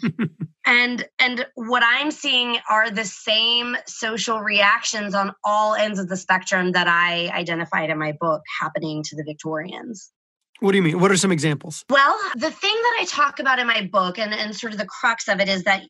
And 0.69 1.07
and 1.17 1.47
what 1.55 1.81
i'm 1.85 2.11
seeing 2.11 2.57
are 2.69 2.91
the 2.91 3.05
same 3.05 3.77
social 3.87 4.41
reactions 4.41 5.15
on 5.15 5.33
all 5.45 5.75
ends 5.75 5.97
of 5.97 6.09
the 6.09 6.17
spectrum 6.17 6.73
that 6.73 6.89
i 6.89 7.29
identified 7.29 7.89
in 7.89 7.97
my 7.97 8.11
book 8.19 8.41
happening 8.59 9.01
to 9.03 9.15
the 9.15 9.23
victorians. 9.23 10.11
What 10.59 10.71
do 10.71 10.77
you 10.77 10.83
mean? 10.83 10.99
What 10.99 11.09
are 11.09 11.15
some 11.15 11.31
examples? 11.31 11.85
Well 11.89 12.17
the 12.35 12.51
thing 12.51 12.75
that 12.75 12.97
i 12.99 13.05
talk 13.05 13.39
about 13.39 13.59
in 13.59 13.67
my 13.67 13.87
book 13.89 14.19
and, 14.19 14.33
and 14.33 14.53
sort 14.53 14.73
of 14.73 14.79
the 14.79 14.85
crux 14.85 15.29
of 15.29 15.39
it 15.39 15.47
is 15.47 15.63
that 15.63 15.83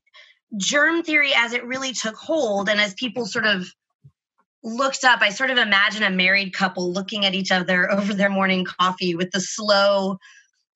germ 0.57 1.01
theory 1.01 1.31
as 1.35 1.53
it 1.53 1.65
really 1.65 1.93
took 1.93 2.15
hold 2.15 2.69
and 2.69 2.79
as 2.79 2.93
people 2.93 3.25
sort 3.25 3.47
of 3.47 3.67
looked 4.67 5.03
up 5.03 5.21
i 5.21 5.29
sort 5.29 5.50
of 5.50 5.57
imagine 5.57 6.03
a 6.03 6.09
married 6.09 6.53
couple 6.53 6.91
looking 6.91 7.25
at 7.25 7.33
each 7.33 7.51
other 7.51 7.91
over 7.97 8.13
their 8.13 8.29
morning 8.29 8.65
coffee 8.65 9.15
with 9.15 9.31
the 9.31 9.39
slow 9.39 10.17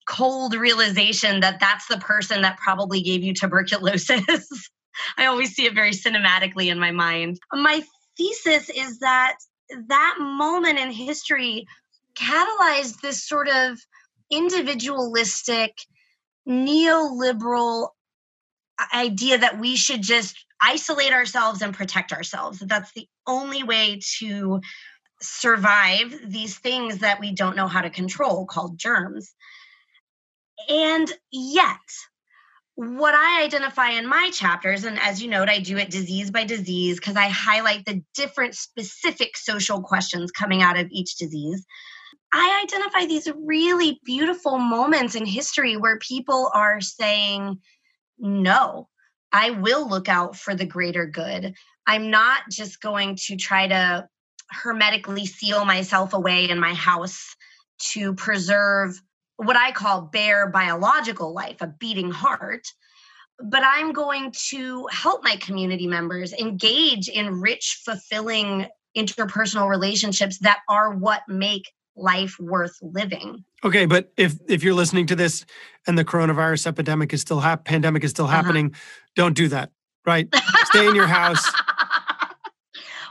cold 0.08 0.54
realization 0.56 1.40
that 1.40 1.60
that's 1.60 1.88
the 1.88 1.98
person 1.98 2.42
that 2.42 2.58
probably 2.58 3.02
gave 3.02 3.24
you 3.24 3.34
tuberculosis. 3.34 4.22
I 5.18 5.26
always 5.26 5.54
see 5.56 5.66
it 5.66 5.74
very 5.74 5.92
cinematically 5.92 6.68
in 6.68 6.80
my 6.80 6.92
mind. 6.92 7.40
My 7.54 7.82
thesis 8.18 8.70
is 8.70 9.00
that 9.00 9.36
that 9.88 10.18
moment 10.20 10.80
in 10.80 10.92
history 10.92 11.66
catalyzed 12.16 13.00
this 13.02 13.26
sort 13.26 13.48
of 13.48 13.78
individualistic 14.30 15.78
neoliberal 16.48 17.90
uh, 18.80 18.86
idea 18.94 19.38
that 19.38 19.60
we 19.60 19.76
should 19.78 20.02
just 20.02 20.36
isolate 20.62 21.14
ourselves 21.14 21.62
and 21.62 21.74
protect 21.74 22.12
ourselves. 22.12 22.60
That's 22.60 22.92
the 22.94 23.08
only 23.28 23.64
way 23.64 24.00
to 24.20 24.62
survive 25.22 26.20
these 26.26 26.58
things 26.58 27.00
that 27.00 27.20
we 27.20 27.32
don't 27.34 27.56
know 27.56 27.68
how 27.68 27.82
to 27.82 27.90
control 27.90 28.46
called 28.46 28.78
germs. 28.78 29.34
And 30.70 31.12
yet, 31.32 31.78
what 32.76 33.14
I 33.14 33.44
identify 33.44 33.90
in 33.90 34.08
my 34.08 34.32
chapters, 34.34 34.86
and 34.86 35.00
as 35.00 35.22
you 35.22 35.30
note, 35.30 35.50
I 35.50 35.60
do 35.60 35.78
it 35.78 35.92
disease 35.92 36.32
by 36.32 36.46
disease 36.46 37.00
because 37.00 37.16
I 37.16 37.28
highlight 37.28 37.86
the 37.86 38.04
different 38.14 38.56
specific 38.56 39.38
social 39.38 39.82
questions 39.82 40.32
coming 40.32 40.62
out 40.62 40.80
of 40.80 40.88
each 40.92 41.18
disease. 41.18 41.66
I 42.34 42.64
identify 42.64 43.06
these 43.06 43.28
really 43.36 44.00
beautiful 44.06 44.58
moments 44.58 45.16
in 45.16 45.26
history 45.26 45.76
where 45.76 46.00
people 46.00 46.50
are 46.54 46.80
saying, 46.80 47.60
no, 48.18 48.88
I 49.32 49.52
will 49.52 49.88
look 49.88 50.10
out 50.10 50.36
for 50.36 50.56
the 50.56 50.66
greater 50.66 51.06
good. 51.06 51.56
I'm 51.88 52.10
not 52.10 52.42
just 52.50 52.82
going 52.82 53.18
to 53.28 53.36
try 53.36 53.68
to 53.68 54.08
hermetically 54.50 55.26
seal 55.26 55.66
myself 55.66 56.14
away 56.14 56.50
in 56.50 56.60
my 56.60 56.74
house 56.74 57.36
to 57.94 58.14
preserve 58.14 59.00
what 59.38 59.56
I 59.58 59.72
call 59.72 60.02
bare 60.02 60.50
biological 60.50 61.34
life, 61.34 61.58
a 61.62 61.68
beating 61.68 62.12
heart. 62.12 62.64
But 63.44 63.64
I'm 63.66 63.92
going 63.92 64.34
to 64.50 64.88
help 64.92 65.24
my 65.24 65.36
community 65.38 65.88
members 65.88 66.32
engage 66.34 67.08
in 67.08 67.42
rich, 67.42 67.82
fulfilling 67.84 68.68
interpersonal 68.96 69.70
relationships 69.70 70.38
that 70.40 70.60
are 70.70 70.94
what 70.94 71.22
make 71.28 71.72
life 71.96 72.36
worth 72.40 72.78
living. 72.82 73.44
Okay, 73.64 73.86
but 73.86 74.12
if 74.18 74.36
if 74.48 74.64
you're 74.64 74.74
listening 74.74 75.08
to 75.08 75.16
this 75.16 75.46
and 75.88 75.98
the 75.98 76.06
coronavirus 76.06 76.68
epidemic 76.68 77.14
is 77.14 77.22
still 77.22 77.40
hap- 77.40 77.66
pandemic 77.66 78.04
is 78.04 78.12
still 78.12 78.26
uh-huh. 78.26 78.36
happening, 78.36 78.76
don't 79.16 79.34
do 79.34 79.48
that. 79.50 79.72
Right? 80.06 80.28
Stay 80.66 80.88
in 80.88 80.96
your 80.96 81.08
house. 81.08 81.46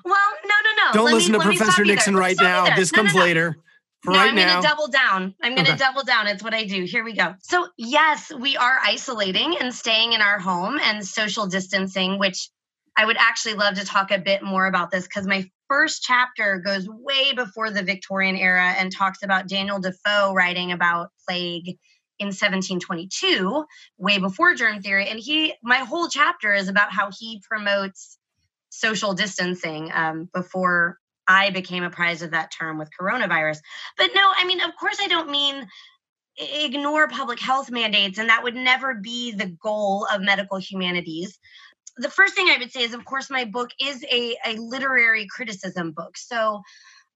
Well, 0.04 0.16
no, 0.44 0.54
no, 0.64 0.84
no. 0.84 0.92
Don't 0.92 1.04
let 1.06 1.14
listen 1.14 1.32
me, 1.32 1.38
to 1.38 1.44
Professor 1.44 1.84
Nixon 1.84 2.16
right 2.16 2.36
now. 2.40 2.74
This 2.74 2.92
no, 2.92 2.96
comes 2.96 3.14
no, 3.14 3.20
no. 3.20 3.26
later. 3.26 3.56
For 4.02 4.12
no, 4.12 4.18
right 4.18 4.28
I'm 4.30 4.34
going 4.34 4.62
to 4.62 4.66
double 4.66 4.88
down. 4.88 5.34
I'm 5.42 5.54
going 5.54 5.66
to 5.66 5.72
okay. 5.72 5.78
double 5.78 6.04
down. 6.04 6.26
It's 6.26 6.42
what 6.42 6.54
I 6.54 6.64
do. 6.64 6.84
Here 6.84 7.04
we 7.04 7.12
go. 7.12 7.34
So, 7.42 7.68
yes, 7.76 8.32
we 8.32 8.56
are 8.56 8.78
isolating 8.82 9.58
and 9.58 9.74
staying 9.74 10.14
in 10.14 10.22
our 10.22 10.38
home 10.38 10.78
and 10.82 11.06
social 11.06 11.46
distancing, 11.46 12.18
which 12.18 12.48
I 12.96 13.04
would 13.04 13.18
actually 13.18 13.54
love 13.54 13.74
to 13.74 13.84
talk 13.84 14.10
a 14.10 14.18
bit 14.18 14.42
more 14.42 14.66
about 14.66 14.90
this 14.90 15.06
because 15.06 15.26
my 15.26 15.50
first 15.70 16.02
chapter 16.02 16.58
goes 16.58 16.88
way 16.88 17.32
before 17.32 17.70
the 17.70 17.82
Victorian 17.82 18.34
era 18.34 18.74
and 18.76 18.92
talks 18.92 19.22
about 19.22 19.46
Daniel 19.46 19.78
Defoe 19.78 20.34
writing 20.34 20.72
about 20.72 21.10
plague 21.28 21.78
in 22.18 22.26
1722, 22.26 23.64
way 23.96 24.18
before 24.18 24.54
germ 24.54 24.82
theory. 24.82 25.08
And 25.08 25.18
he, 25.18 25.54
my 25.62 25.78
whole 25.78 26.08
chapter 26.08 26.52
is 26.52 26.68
about 26.68 26.92
how 26.92 27.10
he 27.16 27.40
promotes 27.48 28.18
social 28.70 29.14
distancing 29.14 29.90
um, 29.94 30.28
before 30.34 30.98
I 31.26 31.50
became 31.50 31.84
apprised 31.84 32.24
of 32.24 32.32
that 32.32 32.50
term 32.50 32.76
with 32.76 32.90
coronavirus. 33.00 33.58
But 33.96 34.10
no, 34.14 34.32
I 34.36 34.44
mean, 34.44 34.60
of 34.60 34.72
course, 34.78 34.98
I 35.00 35.06
don't 35.06 35.30
mean 35.30 35.66
ignore 36.36 37.08
public 37.08 37.38
health 37.38 37.70
mandates, 37.70 38.18
and 38.18 38.28
that 38.28 38.42
would 38.42 38.54
never 38.54 38.94
be 38.94 39.32
the 39.32 39.56
goal 39.62 40.06
of 40.12 40.20
medical 40.20 40.58
humanities. 40.58 41.38
The 41.96 42.10
first 42.10 42.34
thing 42.34 42.48
I 42.48 42.58
would 42.58 42.72
say 42.72 42.82
is, 42.82 42.94
of 42.94 43.04
course, 43.04 43.30
my 43.30 43.44
book 43.44 43.70
is 43.80 44.04
a, 44.04 44.36
a 44.46 44.54
literary 44.56 45.26
criticism 45.28 45.92
book. 45.92 46.16
So 46.16 46.62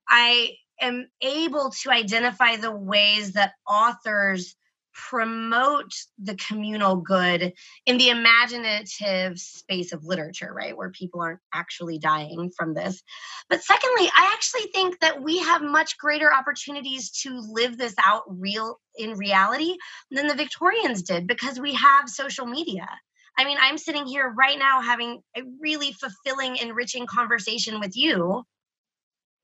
I 0.08 0.52
am 0.80 1.08
able 1.22 1.72
to 1.82 1.90
identify 1.90 2.56
the 2.56 2.72
ways 2.72 3.32
that 3.32 3.52
authors 3.68 4.56
promote 4.94 5.92
the 6.22 6.36
communal 6.36 6.96
good 6.96 7.52
in 7.84 7.98
the 7.98 8.10
imaginative 8.10 9.38
space 9.38 9.92
of 9.92 10.04
literature, 10.04 10.52
right? 10.54 10.76
Where 10.76 10.90
people 10.90 11.20
aren't 11.20 11.40
actually 11.52 11.98
dying 11.98 12.50
from 12.56 12.74
this. 12.74 13.02
But 13.50 13.62
secondly, 13.62 14.08
I 14.16 14.30
actually 14.34 14.70
think 14.72 15.00
that 15.00 15.20
we 15.20 15.38
have 15.38 15.62
much 15.62 15.98
greater 15.98 16.32
opportunities 16.32 17.10
to 17.22 17.40
live 17.50 17.76
this 17.76 17.94
out 18.02 18.22
real 18.28 18.78
in 18.96 19.14
reality 19.14 19.76
than 20.10 20.28
the 20.28 20.34
Victorians 20.34 21.02
did 21.02 21.26
because 21.26 21.58
we 21.58 21.74
have 21.74 22.08
social 22.08 22.46
media. 22.46 22.88
I 23.36 23.44
mean, 23.44 23.58
I'm 23.60 23.78
sitting 23.78 24.06
here 24.06 24.32
right 24.36 24.58
now 24.58 24.80
having 24.80 25.20
a 25.36 25.42
really 25.60 25.92
fulfilling, 25.92 26.56
enriching 26.56 27.06
conversation 27.06 27.80
with 27.80 27.96
you, 27.96 28.44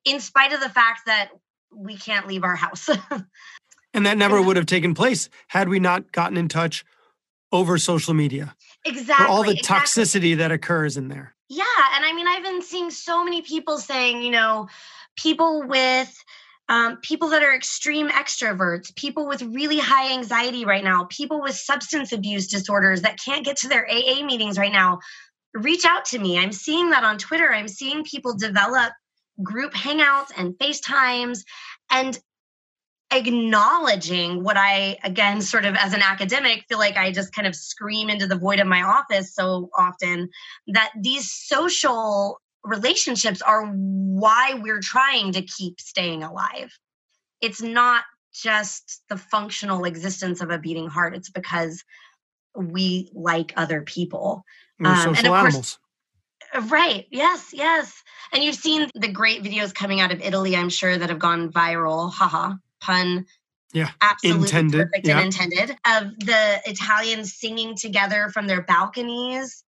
in 0.04 0.20
spite 0.20 0.52
of 0.52 0.60
the 0.60 0.68
fact 0.68 1.00
that 1.06 1.30
we 1.74 1.96
can't 1.96 2.26
leave 2.26 2.44
our 2.44 2.56
house. 2.56 2.88
And 3.92 4.06
that 4.06 4.18
never 4.18 4.40
would 4.40 4.56
have 4.56 4.66
taken 4.66 4.94
place 4.94 5.28
had 5.48 5.68
we 5.68 5.80
not 5.80 6.12
gotten 6.12 6.36
in 6.36 6.48
touch 6.48 6.84
over 7.52 7.78
social 7.78 8.14
media. 8.14 8.54
Exactly. 8.84 9.26
For 9.26 9.30
all 9.30 9.42
the 9.42 9.52
exactly. 9.52 10.02
toxicity 10.04 10.36
that 10.36 10.52
occurs 10.52 10.96
in 10.96 11.08
there. 11.08 11.34
Yeah. 11.48 11.64
And 11.94 12.04
I 12.04 12.12
mean, 12.12 12.28
I've 12.28 12.44
been 12.44 12.62
seeing 12.62 12.90
so 12.90 13.24
many 13.24 13.42
people 13.42 13.78
saying, 13.78 14.22
you 14.22 14.30
know, 14.30 14.68
people 15.16 15.64
with 15.66 16.16
um, 16.70 16.98
people 17.02 17.28
that 17.30 17.42
are 17.42 17.54
extreme 17.54 18.08
extroverts, 18.08 18.94
people 18.94 19.26
with 19.26 19.42
really 19.42 19.78
high 19.78 20.12
anxiety 20.12 20.64
right 20.64 20.84
now, 20.84 21.04
people 21.10 21.42
with 21.42 21.56
substance 21.56 22.12
abuse 22.12 22.46
disorders 22.46 23.02
that 23.02 23.18
can't 23.18 23.44
get 23.44 23.56
to 23.58 23.68
their 23.68 23.86
AA 23.90 24.24
meetings 24.24 24.56
right 24.56 24.72
now, 24.72 25.00
reach 25.52 25.84
out 25.84 26.04
to 26.06 26.18
me. 26.18 26.38
I'm 26.38 26.52
seeing 26.52 26.90
that 26.90 27.02
on 27.02 27.18
Twitter. 27.18 27.52
I'm 27.52 27.66
seeing 27.66 28.04
people 28.04 28.36
develop 28.36 28.92
group 29.42 29.74
hangouts 29.74 30.28
and 30.36 30.54
FaceTimes. 30.54 31.40
And 31.90 32.16
acknowledging 33.12 34.44
what 34.44 34.56
I, 34.56 34.96
again, 35.02 35.42
sort 35.42 35.64
of 35.64 35.74
as 35.74 35.92
an 35.92 36.02
academic, 36.02 36.64
feel 36.68 36.78
like 36.78 36.96
I 36.96 37.10
just 37.10 37.34
kind 37.34 37.48
of 37.48 37.56
scream 37.56 38.08
into 38.08 38.28
the 38.28 38.38
void 38.38 38.60
of 38.60 38.68
my 38.68 38.82
office 38.82 39.34
so 39.34 39.70
often 39.76 40.28
that 40.68 40.92
these 40.96 41.32
social 41.32 42.40
relationships 42.64 43.42
are 43.42 43.66
why 43.66 44.54
we're 44.60 44.80
trying 44.80 45.32
to 45.32 45.42
keep 45.42 45.80
staying 45.80 46.22
alive. 46.22 46.76
It's 47.40 47.62
not 47.62 48.04
just 48.32 49.02
the 49.08 49.16
functional 49.16 49.84
existence 49.84 50.40
of 50.40 50.50
a 50.50 50.58
beating 50.58 50.88
heart, 50.88 51.14
it's 51.14 51.30
because 51.30 51.82
we 52.54 53.10
like 53.14 53.52
other 53.56 53.82
people. 53.82 54.44
We're 54.78 54.90
um, 54.90 55.14
social 55.14 55.34
animals. 55.34 55.78
Course, 56.52 56.70
right. 56.70 57.06
Yes. 57.10 57.50
Yes. 57.52 58.02
And 58.32 58.42
you've 58.42 58.56
seen 58.56 58.90
the 58.94 59.08
great 59.08 59.42
videos 59.42 59.74
coming 59.74 60.00
out 60.00 60.12
of 60.12 60.20
Italy, 60.20 60.56
I'm 60.56 60.68
sure, 60.68 60.96
that 60.96 61.08
have 61.08 61.18
gone 61.18 61.52
viral. 61.52 62.12
Haha 62.12 62.54
pun 62.80 63.26
yeah 63.72 63.90
absolutely 64.00 64.42
intended 64.42 64.86
perfect 64.86 65.06
yeah. 65.06 65.16
and 65.16 65.26
intended 65.26 65.70
of 65.86 66.18
the 66.18 66.60
italians 66.64 67.34
singing 67.34 67.76
together 67.76 68.28
from 68.32 68.46
their 68.46 68.62
balconies 68.62 69.64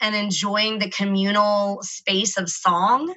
and 0.00 0.14
enjoying 0.14 0.78
the 0.78 0.90
communal 0.90 1.82
space 1.82 2.36
of 2.36 2.48
song 2.48 3.14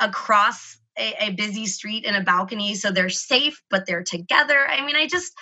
across 0.00 0.78
a, 0.98 1.14
a, 1.26 1.30
busy 1.30 1.66
street 1.66 2.04
in 2.04 2.14
a 2.14 2.22
balcony. 2.22 2.74
So 2.74 2.90
they're 2.90 3.08
safe 3.08 3.62
but 3.70 3.86
they're 3.86 4.02
together. 4.02 4.68
I 4.68 4.84
mean 4.84 4.96
i 4.96 5.06
just 5.06 5.32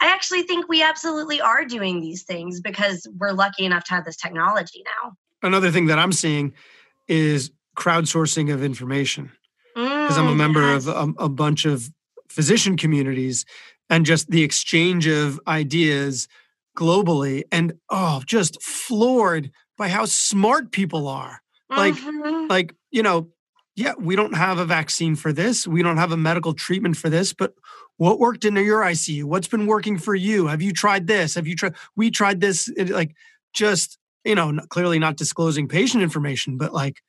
i 0.00 0.12
actually 0.12 0.42
think 0.42 0.68
we 0.68 0.82
absolutely 0.82 1.40
are 1.40 1.64
doing 1.64 2.00
these 2.00 2.24
things 2.24 2.60
because 2.60 3.06
we're 3.18 3.32
lucky 3.32 3.64
enough 3.64 3.84
to 3.84 3.94
have 3.94 4.04
this 4.04 4.16
technology 4.16 4.82
now. 5.02 5.12
Another 5.42 5.70
thing 5.70 5.86
that 5.86 5.98
i'm 5.98 6.12
seeing 6.12 6.52
is 7.06 7.50
crowdsourcing 7.76 8.52
of 8.52 8.62
information. 8.62 9.30
Because 9.74 10.16
mm, 10.16 10.18
i'm 10.18 10.26
a 10.28 10.32
mm, 10.32 10.36
member 10.36 10.72
yes. 10.72 10.86
of 10.86 11.14
a, 11.18 11.24
a 11.24 11.28
bunch 11.28 11.64
of 11.64 11.90
physician 12.28 12.76
communities 12.76 13.44
and 13.90 14.04
just 14.04 14.30
the 14.30 14.42
exchange 14.42 15.06
of 15.06 15.40
ideas 15.46 16.28
globally 16.76 17.42
and 17.50 17.72
oh 17.90 18.22
just 18.26 18.62
floored 18.62 19.50
by 19.78 19.88
how 19.88 20.04
smart 20.04 20.72
people 20.72 21.08
are. 21.08 21.40
Like 21.70 21.94
mm-hmm. 21.94 22.48
like 22.48 22.74
you 22.90 23.02
know 23.02 23.28
yeah 23.76 23.92
we 23.98 24.16
don't 24.16 24.34
have 24.34 24.58
a 24.58 24.64
vaccine 24.64 25.16
for 25.16 25.32
this. 25.32 25.66
We 25.66 25.82
don't 25.82 25.98
have 25.98 26.12
a 26.12 26.16
medical 26.16 26.54
treatment 26.54 26.96
for 26.96 27.08
this 27.08 27.32
but 27.32 27.54
what 27.96 28.20
worked 28.20 28.44
in 28.44 28.54
your 28.56 28.82
icu 28.82 29.24
what's 29.24 29.48
been 29.48 29.66
working 29.66 29.98
for 29.98 30.14
you? 30.14 30.46
Have 30.46 30.62
you 30.62 30.72
tried 30.72 31.06
this? 31.06 31.34
Have 31.34 31.46
you 31.46 31.56
tried 31.56 31.74
we 31.96 32.10
tried 32.10 32.40
this 32.40 32.68
it, 32.76 32.90
like 32.90 33.14
just 33.54 33.98
you 34.24 34.34
know 34.34 34.58
clearly 34.68 34.98
not 34.98 35.16
disclosing 35.16 35.68
patient 35.68 36.02
information 36.02 36.56
but 36.56 36.72
like 36.72 37.00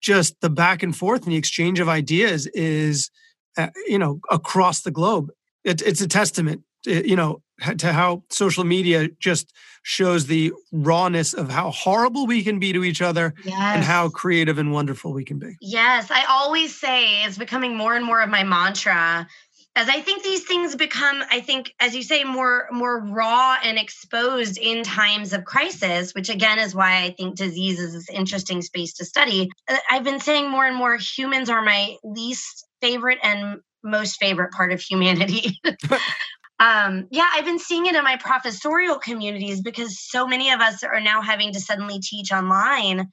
just 0.00 0.40
the 0.40 0.50
back 0.50 0.82
and 0.82 0.96
forth 0.96 1.22
and 1.24 1.32
the 1.32 1.36
exchange 1.36 1.80
of 1.80 1.88
ideas 1.88 2.46
is 2.48 3.10
uh, 3.56 3.68
you 3.86 3.98
know, 3.98 4.20
across 4.30 4.80
the 4.80 4.90
globe. 4.90 5.30
It, 5.64 5.82
it's 5.82 6.00
a 6.00 6.08
testament, 6.08 6.62
you 6.84 7.16
know, 7.16 7.42
to 7.78 7.92
how 7.92 8.22
social 8.30 8.64
media 8.64 9.08
just 9.20 9.52
shows 9.84 10.26
the 10.26 10.52
rawness 10.72 11.34
of 11.34 11.50
how 11.50 11.70
horrible 11.70 12.26
we 12.26 12.42
can 12.42 12.58
be 12.58 12.72
to 12.72 12.84
each 12.84 13.02
other 13.02 13.34
yes. 13.44 13.54
and 13.58 13.84
how 13.84 14.08
creative 14.08 14.58
and 14.58 14.72
wonderful 14.72 15.12
we 15.12 15.24
can 15.24 15.38
be. 15.38 15.56
Yes, 15.60 16.10
I 16.10 16.24
always 16.28 16.78
say 16.78 17.24
it's 17.24 17.38
becoming 17.38 17.76
more 17.76 17.94
and 17.94 18.04
more 18.04 18.20
of 18.20 18.28
my 18.28 18.44
mantra 18.44 19.26
as 19.74 19.88
I 19.88 20.00
think 20.00 20.22
these 20.22 20.44
things 20.44 20.76
become, 20.76 21.22
I 21.30 21.40
think, 21.40 21.74
as 21.80 21.94
you 21.94 22.02
say, 22.02 22.24
more 22.24 22.68
more 22.70 23.00
raw 23.00 23.56
and 23.62 23.78
exposed 23.78 24.58
in 24.58 24.82
times 24.82 25.32
of 25.32 25.44
crisis, 25.44 26.12
which 26.12 26.28
again 26.28 26.58
is 26.58 26.74
why 26.74 27.02
I 27.02 27.10
think 27.12 27.36
disease 27.36 27.80
is 27.80 27.94
this 27.94 28.10
interesting 28.10 28.60
space 28.60 28.92
to 28.94 29.04
study. 29.04 29.50
Uh, 29.68 29.78
I've 29.90 30.04
been 30.04 30.20
saying 30.20 30.50
more 30.50 30.66
and 30.66 30.76
more 30.76 30.96
humans 30.96 31.48
are 31.48 31.62
my 31.62 31.96
least 32.04 32.66
favorite 32.82 33.18
and 33.22 33.60
most 33.82 34.18
favorite 34.18 34.52
part 34.52 34.72
of 34.72 34.80
humanity. 34.80 35.58
um, 36.62 37.08
yeah, 37.10 37.28
I've 37.34 37.44
been 37.44 37.58
seeing 37.58 37.86
it 37.86 37.96
in 37.96 38.04
my 38.04 38.16
professorial 38.18 38.98
communities 38.98 39.60
because 39.60 39.98
so 39.98 40.28
many 40.28 40.52
of 40.52 40.60
us 40.60 40.84
are 40.84 41.00
now 41.00 41.20
having 41.20 41.52
to 41.54 41.60
suddenly 41.60 41.98
teach 41.98 42.30
online 42.30 43.10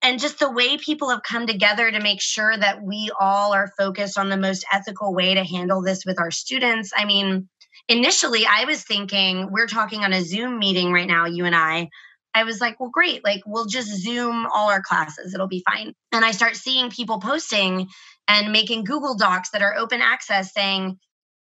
and 0.00 0.18
just 0.18 0.38
the 0.38 0.50
way 0.50 0.78
people 0.78 1.10
have 1.10 1.22
come 1.22 1.46
together 1.46 1.90
to 1.90 2.00
make 2.00 2.22
sure 2.22 2.56
that 2.56 2.82
we 2.82 3.10
all 3.20 3.52
are 3.52 3.70
focused 3.76 4.16
on 4.16 4.30
the 4.30 4.38
most 4.38 4.64
ethical 4.72 5.14
way 5.14 5.34
to 5.34 5.44
handle 5.44 5.82
this 5.82 6.06
with 6.06 6.18
our 6.18 6.30
students. 6.30 6.92
I 6.96 7.04
mean, 7.04 7.46
initially 7.90 8.46
I 8.46 8.64
was 8.64 8.82
thinking 8.82 9.52
we're 9.52 9.66
talking 9.66 10.02
on 10.02 10.14
a 10.14 10.24
Zoom 10.24 10.58
meeting 10.58 10.94
right 10.94 11.06
now, 11.06 11.26
you 11.26 11.44
and 11.44 11.54
I. 11.54 11.90
I 12.34 12.44
was 12.44 12.58
like, 12.58 12.80
well, 12.80 12.88
great. 12.88 13.22
Like, 13.22 13.42
we'll 13.44 13.66
just 13.66 14.02
Zoom 14.02 14.46
all 14.46 14.70
our 14.70 14.80
classes. 14.80 15.34
It'll 15.34 15.46
be 15.46 15.62
fine. 15.70 15.92
And 16.12 16.24
I 16.24 16.30
start 16.30 16.56
seeing 16.56 16.88
people 16.88 17.20
posting 17.20 17.88
and 18.26 18.50
making 18.50 18.84
Google 18.84 19.14
Docs 19.14 19.50
that 19.50 19.60
are 19.60 19.76
open 19.76 20.00
access 20.00 20.54
saying, 20.54 20.98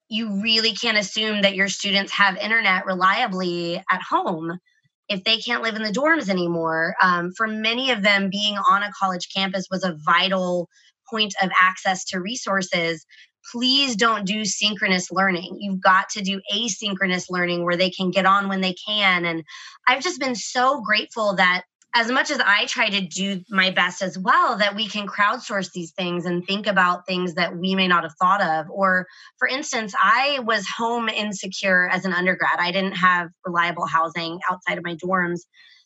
you 0.09 0.41
really 0.41 0.73
can't 0.73 0.97
assume 0.97 1.41
that 1.41 1.55
your 1.55 1.67
students 1.67 2.11
have 2.13 2.37
internet 2.37 2.85
reliably 2.85 3.77
at 3.89 4.01
home 4.01 4.59
if 5.07 5.23
they 5.23 5.37
can't 5.37 5.63
live 5.63 5.75
in 5.75 5.83
the 5.83 5.91
dorms 5.91 6.29
anymore. 6.29 6.95
Um, 7.01 7.31
for 7.35 7.47
many 7.47 7.91
of 7.91 8.01
them, 8.01 8.29
being 8.29 8.57
on 8.57 8.83
a 8.83 8.91
college 8.99 9.27
campus 9.35 9.65
was 9.69 9.83
a 9.83 9.97
vital 10.05 10.67
point 11.09 11.33
of 11.41 11.49
access 11.59 12.03
to 12.05 12.19
resources. 12.19 13.05
Please 13.51 13.95
don't 13.95 14.25
do 14.25 14.43
synchronous 14.43 15.11
learning. 15.11 15.57
You've 15.59 15.81
got 15.81 16.09
to 16.09 16.21
do 16.21 16.41
asynchronous 16.51 17.25
learning 17.29 17.63
where 17.63 17.77
they 17.77 17.91
can 17.91 18.09
get 18.09 18.25
on 18.25 18.49
when 18.49 18.61
they 18.61 18.73
can. 18.73 19.25
And 19.25 19.43
I've 19.87 20.03
just 20.03 20.19
been 20.19 20.35
so 20.35 20.81
grateful 20.81 21.35
that 21.35 21.63
as 21.95 22.11
much 22.11 22.29
as 22.29 22.41
I 22.45 22.65
try 22.65 22.89
to 22.89 22.99
do 22.99 23.41
my 23.49 23.71
best 23.71 24.01
as 24.01 24.17
well, 24.17 24.57
that 24.57 24.75
we 24.75 24.89
can 24.89 25.07
crowdsource 25.07 25.71
these 25.71 25.93
things 25.93 26.25
and 26.25 26.45
think 26.45 26.67
about 26.67 27.07
things 27.07 27.35
that 27.35 27.55
we 27.55 27.73
may 27.73 27.87
not 27.87 28.03
have 28.03 28.15
thought 28.19 28.41
of. 28.41 28.69
Or, 28.69 29.07
for 29.39 29.47
instance, 29.47 29.95
I 29.97 30.39
was 30.43 30.67
home 30.67 31.07
insecure 31.07 31.87
as 31.89 32.03
an 32.03 32.11
undergrad. 32.11 32.59
I 32.59 32.73
didn't 32.73 32.97
have 32.97 33.29
reliable 33.45 33.87
housing 33.87 34.39
outside 34.51 34.77
of 34.77 34.83
my 34.83 34.95
dorms. 34.95 35.39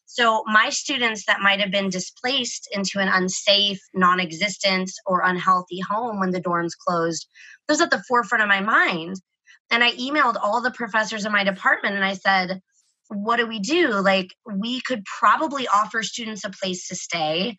So, 0.07 0.43
my 0.47 0.71
students 0.71 1.27
that 1.27 1.41
might 1.41 1.59
have 1.59 1.69
been 1.69 1.89
displaced 1.89 2.67
into 2.71 2.97
an 2.97 3.07
unsafe, 3.07 3.79
non 3.93 4.19
existent, 4.19 4.89
or 5.05 5.21
unhealthy 5.23 5.79
home 5.87 6.19
when 6.19 6.31
the 6.31 6.41
dorms 6.41 6.71
closed, 6.87 7.27
those 7.67 7.81
at 7.81 7.91
the 7.91 8.03
forefront 8.07 8.41
of 8.41 8.49
my 8.49 8.61
mind. 8.61 9.17
And 9.69 9.83
I 9.83 9.91
emailed 9.91 10.37
all 10.41 10.61
the 10.61 10.71
professors 10.71 11.25
in 11.25 11.31
my 11.31 11.43
department 11.43 11.95
and 11.95 12.03
I 12.03 12.13
said, 12.13 12.59
what 13.09 13.37
do 13.37 13.47
we 13.47 13.59
do? 13.59 13.89
Like, 14.01 14.33
we 14.45 14.81
could 14.81 15.03
probably 15.05 15.67
offer 15.67 16.03
students 16.03 16.45
a 16.45 16.49
place 16.49 16.87
to 16.87 16.95
stay, 16.95 17.57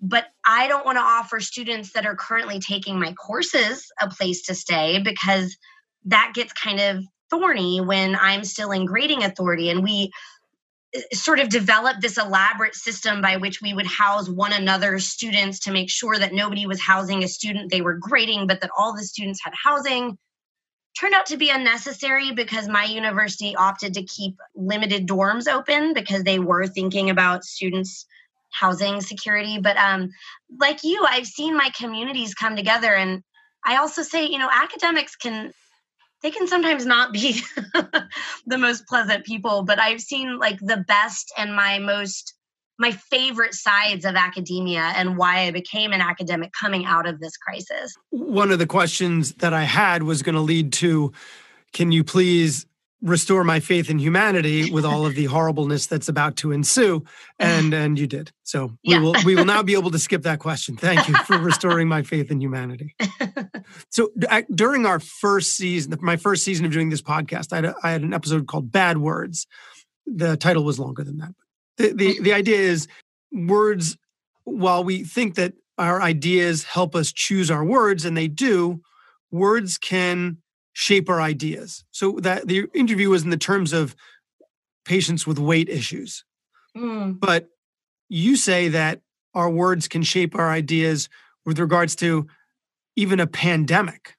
but 0.00 0.26
I 0.46 0.68
don't 0.68 0.86
want 0.86 0.96
to 0.96 1.02
offer 1.02 1.40
students 1.40 1.92
that 1.92 2.06
are 2.06 2.14
currently 2.14 2.60
taking 2.60 2.98
my 2.98 3.12
courses 3.12 3.86
a 4.00 4.08
place 4.08 4.42
to 4.42 4.54
stay 4.54 5.00
because 5.02 5.56
that 6.06 6.32
gets 6.34 6.52
kind 6.52 6.80
of 6.80 7.04
thorny 7.30 7.80
when 7.80 8.16
I'm 8.16 8.44
still 8.44 8.70
in 8.70 8.84
grading 8.84 9.24
authority. 9.24 9.70
And 9.70 9.82
we 9.82 10.10
uh, 10.96 11.00
sort 11.12 11.40
of 11.40 11.48
developed 11.48 12.00
this 12.00 12.18
elaborate 12.18 12.76
system 12.76 13.20
by 13.20 13.36
which 13.38 13.60
we 13.60 13.74
would 13.74 13.86
house 13.86 14.28
one 14.28 14.52
another's 14.52 15.08
students 15.08 15.58
to 15.60 15.72
make 15.72 15.90
sure 15.90 16.18
that 16.18 16.32
nobody 16.32 16.66
was 16.66 16.80
housing 16.80 17.24
a 17.24 17.28
student 17.28 17.70
they 17.70 17.80
were 17.80 17.98
grading, 17.98 18.46
but 18.46 18.60
that 18.60 18.70
all 18.78 18.94
the 18.94 19.04
students 19.04 19.40
had 19.42 19.54
housing 19.60 20.16
turned 20.98 21.14
out 21.14 21.26
to 21.26 21.36
be 21.36 21.50
unnecessary 21.50 22.32
because 22.32 22.68
my 22.68 22.84
university 22.84 23.54
opted 23.56 23.94
to 23.94 24.02
keep 24.04 24.36
limited 24.54 25.06
dorms 25.06 25.48
open 25.48 25.92
because 25.92 26.22
they 26.22 26.38
were 26.38 26.66
thinking 26.66 27.10
about 27.10 27.44
students 27.44 28.06
housing 28.50 29.00
security. 29.00 29.58
But 29.58 29.76
um 29.76 30.10
like 30.60 30.84
you 30.84 31.04
i've 31.08 31.26
seen 31.26 31.56
my 31.56 31.70
communities 31.76 32.34
come 32.34 32.56
together. 32.56 32.94
And 32.94 33.22
i 33.64 33.76
also 33.76 34.02
say 34.02 34.26
you 34.26 34.38
know 34.38 34.50
academics 34.52 35.16
can 35.16 35.52
they 36.22 36.30
can 36.30 36.46
sometimes 36.46 36.86
not 36.86 37.12
be 37.12 37.40
the 38.46 38.58
most 38.58 38.86
pleasant 38.86 39.24
people 39.26 39.62
but 39.62 39.78
i've 39.78 40.00
seen 40.00 40.38
like 40.38 40.58
the 40.60 40.78
best 40.88 41.32
and 41.36 41.54
my 41.54 41.78
most 41.78 42.34
my 42.78 42.90
favorite 42.92 43.54
sides 43.54 44.04
of 44.04 44.16
academia 44.16 44.92
and 44.96 45.16
why 45.16 45.46
I 45.46 45.50
became 45.50 45.92
an 45.92 46.00
academic 46.00 46.52
coming 46.52 46.84
out 46.84 47.06
of 47.06 47.20
this 47.20 47.36
crisis. 47.36 47.94
One 48.10 48.50
of 48.50 48.58
the 48.58 48.66
questions 48.66 49.34
that 49.34 49.52
I 49.52 49.62
had 49.62 50.02
was 50.02 50.22
going 50.22 50.34
to 50.34 50.40
lead 50.40 50.72
to 50.74 51.12
can 51.72 51.90
you 51.90 52.04
please 52.04 52.66
restore 53.02 53.44
my 53.44 53.60
faith 53.60 53.90
in 53.90 53.98
humanity 53.98 54.70
with 54.70 54.84
all 54.84 55.04
of 55.04 55.14
the 55.14 55.26
horribleness 55.26 55.86
that's 55.86 56.08
about 56.08 56.36
to 56.36 56.52
ensue? 56.52 57.04
And 57.38 57.74
and 57.74 57.98
you 57.98 58.06
did. 58.06 58.32
So 58.44 58.66
we 58.84 58.94
yeah. 58.94 59.00
will 59.00 59.14
we 59.24 59.34
will 59.34 59.44
now 59.44 59.62
be 59.62 59.74
able 59.74 59.90
to 59.90 59.98
skip 59.98 60.22
that 60.22 60.38
question. 60.38 60.76
Thank 60.76 61.08
you 61.08 61.14
for 61.24 61.36
restoring 61.50 61.88
my 61.88 62.02
faith 62.02 62.30
in 62.30 62.40
humanity. 62.40 62.96
So 63.90 64.10
during 64.54 64.84
our 64.86 65.00
first 65.00 65.56
season 65.56 65.96
my 66.00 66.16
first 66.16 66.44
season 66.44 66.66
of 66.66 66.72
doing 66.72 66.90
this 66.90 67.00
podcast 67.00 67.52
I 67.52 67.56
had, 67.56 67.64
a, 67.64 67.74
I 67.82 67.90
had 67.90 68.02
an 68.02 68.12
episode 68.12 68.46
called 68.46 68.70
bad 68.70 68.98
words. 68.98 69.46
The 70.06 70.36
title 70.36 70.64
was 70.64 70.78
longer 70.78 71.02
than 71.02 71.18
that 71.18 71.34
the, 71.76 71.92
the, 71.92 72.20
the 72.20 72.32
idea 72.32 72.58
is 72.58 72.88
words, 73.32 73.96
while 74.44 74.84
we 74.84 75.04
think 75.04 75.34
that 75.34 75.54
our 75.78 76.00
ideas 76.00 76.64
help 76.64 76.94
us 76.94 77.12
choose 77.12 77.50
our 77.50 77.64
words, 77.64 78.04
and 78.04 78.16
they 78.16 78.28
do, 78.28 78.80
words 79.30 79.78
can 79.78 80.38
shape 80.72 81.08
our 81.08 81.20
ideas. 81.20 81.84
So 81.90 82.18
that 82.20 82.46
the 82.46 82.68
interview 82.74 83.10
was 83.10 83.24
in 83.24 83.30
the 83.30 83.36
terms 83.36 83.72
of 83.72 83.96
patients 84.84 85.26
with 85.26 85.38
weight 85.38 85.68
issues. 85.68 86.24
Mm. 86.76 87.18
But 87.18 87.48
you 88.08 88.36
say 88.36 88.68
that 88.68 89.00
our 89.34 89.50
words 89.50 89.88
can 89.88 90.02
shape 90.02 90.34
our 90.34 90.50
ideas 90.50 91.08
with 91.44 91.58
regards 91.58 91.96
to 91.96 92.26
even 92.96 93.18
a 93.18 93.26
pandemic. 93.26 94.16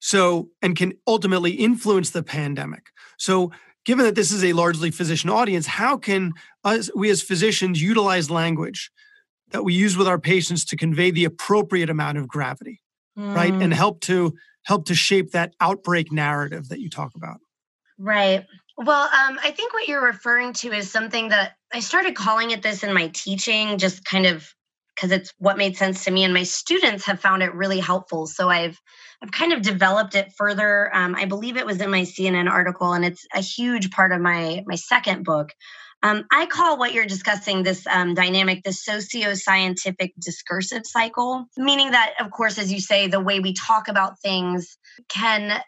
So, 0.00 0.48
and 0.62 0.76
can 0.76 0.94
ultimately 1.06 1.52
influence 1.52 2.10
the 2.10 2.22
pandemic. 2.22 2.86
So, 3.18 3.52
given 3.84 4.04
that 4.04 4.14
this 4.14 4.32
is 4.32 4.44
a 4.44 4.52
largely 4.52 4.90
physician 4.90 5.30
audience, 5.30 5.66
how 5.66 5.96
can 5.96 6.32
us, 6.64 6.90
we 6.94 7.10
as 7.10 7.22
physicians 7.22 7.80
utilize 7.80 8.30
language 8.30 8.90
that 9.50 9.64
we 9.64 9.74
use 9.74 9.96
with 9.96 10.06
our 10.06 10.18
patients 10.18 10.64
to 10.66 10.76
convey 10.76 11.10
the 11.10 11.24
appropriate 11.24 11.90
amount 11.90 12.18
of 12.18 12.28
gravity, 12.28 12.80
mm. 13.18 13.34
right, 13.34 13.52
and 13.52 13.72
mm. 13.72 13.76
help 13.76 14.00
to 14.02 14.34
help 14.64 14.84
to 14.86 14.94
shape 14.94 15.30
that 15.32 15.54
outbreak 15.60 16.12
narrative 16.12 16.68
that 16.68 16.80
you 16.80 16.90
talk 16.90 17.12
about? 17.16 17.38
Right. 17.98 18.46
Well, 18.76 19.02
um, 19.02 19.38
I 19.42 19.50
think 19.50 19.72
what 19.72 19.88
you're 19.88 20.04
referring 20.04 20.52
to 20.54 20.72
is 20.72 20.90
something 20.90 21.28
that 21.28 21.52
I 21.72 21.80
started 21.80 22.14
calling 22.14 22.50
it 22.50 22.62
this 22.62 22.82
in 22.82 22.94
my 22.94 23.08
teaching, 23.08 23.78
just 23.78 24.04
kind 24.04 24.26
of 24.26 24.54
because 25.00 25.12
it's 25.12 25.32
what 25.38 25.56
made 25.56 25.76
sense 25.76 26.04
to 26.04 26.10
me, 26.10 26.24
and 26.24 26.34
my 26.34 26.42
students 26.42 27.06
have 27.06 27.20
found 27.20 27.42
it 27.42 27.54
really 27.54 27.80
helpful. 27.80 28.26
So 28.26 28.50
I've 28.50 28.78
I've 29.22 29.32
kind 29.32 29.52
of 29.52 29.62
developed 29.62 30.14
it 30.14 30.32
further. 30.36 30.94
Um, 30.94 31.14
I 31.14 31.24
believe 31.24 31.56
it 31.56 31.66
was 31.66 31.80
in 31.80 31.90
my 31.90 32.02
CNN 32.02 32.50
article, 32.50 32.92
and 32.92 33.04
it's 33.04 33.26
a 33.34 33.40
huge 33.40 33.90
part 33.90 34.12
of 34.12 34.20
my 34.20 34.62
my 34.66 34.74
second 34.74 35.24
book. 35.24 35.50
Um, 36.02 36.24
I 36.30 36.46
call 36.46 36.78
what 36.78 36.94
you're 36.94 37.06
discussing 37.06 37.62
this 37.62 37.86
um, 37.86 38.14
dynamic 38.14 38.62
the 38.64 38.72
socio-scientific 38.72 40.14
discursive 40.18 40.82
cycle, 40.84 41.46
meaning 41.56 41.90
that, 41.90 42.14
of 42.20 42.30
course, 42.30 42.58
as 42.58 42.72
you 42.72 42.80
say, 42.80 43.06
the 43.06 43.20
way 43.20 43.40
we 43.40 43.52
talk 43.52 43.88
about 43.88 44.20
things 44.20 44.78
can 45.08 45.62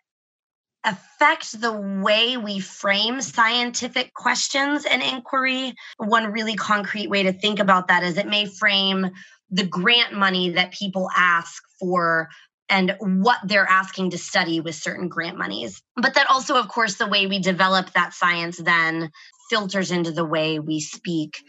affect 0.84 1.60
the 1.60 1.72
way 1.72 2.36
we 2.36 2.58
frame 2.58 3.20
scientific 3.20 4.12
questions 4.14 4.84
and 4.84 5.02
inquiry. 5.02 5.74
One 5.98 6.32
really 6.32 6.54
concrete 6.54 7.08
way 7.08 7.24
to 7.24 7.32
think 7.32 7.58
about 7.58 7.88
that 7.88 8.02
is 8.02 8.16
it 8.16 8.26
may 8.26 8.46
frame 8.46 9.10
the 9.50 9.66
grant 9.66 10.12
money 10.12 10.50
that 10.50 10.72
people 10.72 11.08
ask 11.16 11.62
for 11.78 12.28
and 12.68 12.96
what 13.00 13.38
they're 13.44 13.68
asking 13.68 14.10
to 14.10 14.18
study 14.18 14.60
with 14.60 14.74
certain 14.74 15.08
grant 15.08 15.36
monies. 15.36 15.82
But 15.94 16.14
that 16.14 16.30
also, 16.30 16.56
of 16.56 16.68
course, 16.68 16.96
the 16.96 17.06
way 17.06 17.26
we 17.26 17.38
develop 17.38 17.92
that 17.92 18.14
science 18.14 18.56
then 18.56 19.10
filters 19.50 19.90
into 19.90 20.10
the 20.10 20.24
way 20.24 20.58
we 20.58 20.80
speak 20.80 21.44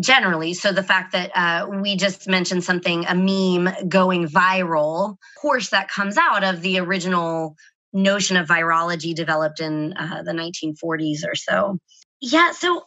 generally. 0.00 0.54
So 0.54 0.72
the 0.72 0.82
fact 0.82 1.12
that 1.12 1.30
uh, 1.34 1.68
we 1.80 1.96
just 1.96 2.28
mentioned 2.28 2.64
something, 2.64 3.06
a 3.06 3.14
meme 3.14 3.88
going 3.88 4.28
viral, 4.28 5.12
of 5.12 5.40
course, 5.40 5.70
that 5.70 5.88
comes 5.88 6.16
out 6.16 6.42
of 6.42 6.60
the 6.60 6.80
original 6.80 7.56
notion 7.92 8.36
of 8.36 8.48
virology 8.48 9.14
developed 9.14 9.60
in 9.60 9.94
uh, 9.94 10.22
the 10.22 10.32
1940s 10.32 11.26
or 11.26 11.34
so. 11.34 11.78
Yeah. 12.20 12.52
So 12.52 12.82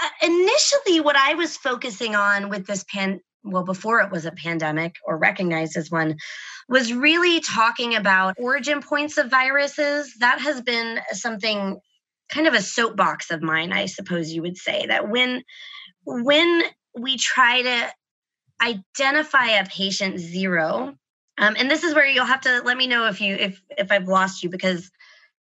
uh, 0.00 0.08
initially, 0.22 1.00
what 1.00 1.16
I 1.16 1.34
was 1.34 1.56
focusing 1.56 2.14
on 2.14 2.48
with 2.48 2.66
this 2.66 2.84
pan, 2.84 3.20
well, 3.42 3.64
before 3.64 4.00
it 4.00 4.12
was 4.12 4.26
a 4.26 4.32
pandemic 4.32 4.96
or 5.04 5.18
recognized 5.18 5.76
as 5.76 5.90
one, 5.90 6.16
was 6.68 6.92
really 6.92 7.40
talking 7.40 7.96
about 7.96 8.36
origin 8.38 8.82
points 8.82 9.18
of 9.18 9.30
viruses. 9.30 10.14
That 10.20 10.40
has 10.40 10.60
been 10.60 11.00
something 11.12 11.80
kind 12.28 12.46
of 12.46 12.54
a 12.54 12.62
soapbox 12.62 13.30
of 13.30 13.42
mine, 13.42 13.72
I 13.72 13.86
suppose 13.86 14.30
you 14.30 14.42
would 14.42 14.56
say, 14.56 14.86
that 14.86 15.08
when 15.08 15.42
when 16.04 16.62
we 16.98 17.16
try 17.16 17.62
to 17.62 17.92
identify 18.62 19.46
a 19.46 19.66
patient 19.66 20.18
zero, 20.18 20.94
um, 21.38 21.54
and 21.58 21.70
this 21.70 21.84
is 21.84 21.94
where 21.94 22.06
you'll 22.06 22.24
have 22.24 22.42
to 22.42 22.62
let 22.64 22.76
me 22.76 22.86
know 22.86 23.06
if 23.06 23.20
you 23.20 23.34
if 23.34 23.62
if 23.76 23.92
I've 23.92 24.08
lost 24.08 24.42
you 24.42 24.48
because 24.48 24.90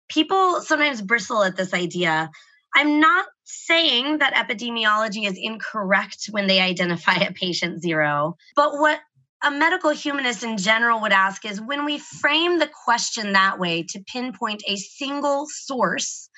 people 0.09 0.61
sometimes 0.61 1.03
bristle 1.03 1.43
at 1.43 1.57
this 1.57 1.75
idea. 1.75 2.31
I'm 2.75 3.01
not 3.01 3.27
saying 3.45 4.19
that 4.19 4.35
epidemiology 4.35 5.27
is 5.27 5.39
incorrect 5.41 6.27
when 6.31 6.47
they 6.47 6.61
identify 6.73 7.15
a 7.15 7.33
patient 7.33 7.83
zero, 7.83 8.37
but 8.55 8.79
what 8.79 9.01
a 9.43 9.51
medical 9.51 9.91
humanist 9.91 10.43
in 10.43 10.57
general 10.57 11.01
would 11.03 11.13
ask 11.13 11.45
is 11.45 11.61
when 11.61 11.85
we 11.85 11.99
frame 11.99 12.59
the 12.59 12.71
question 12.85 13.33
that 13.33 13.59
way 13.59 13.85
to 13.91 14.03
pinpoint 14.13 14.63
a 14.67 14.77
single 14.77 15.47
source 15.49 16.29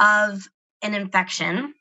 of 0.00 0.42
an 0.82 0.94
infection, 0.94 1.74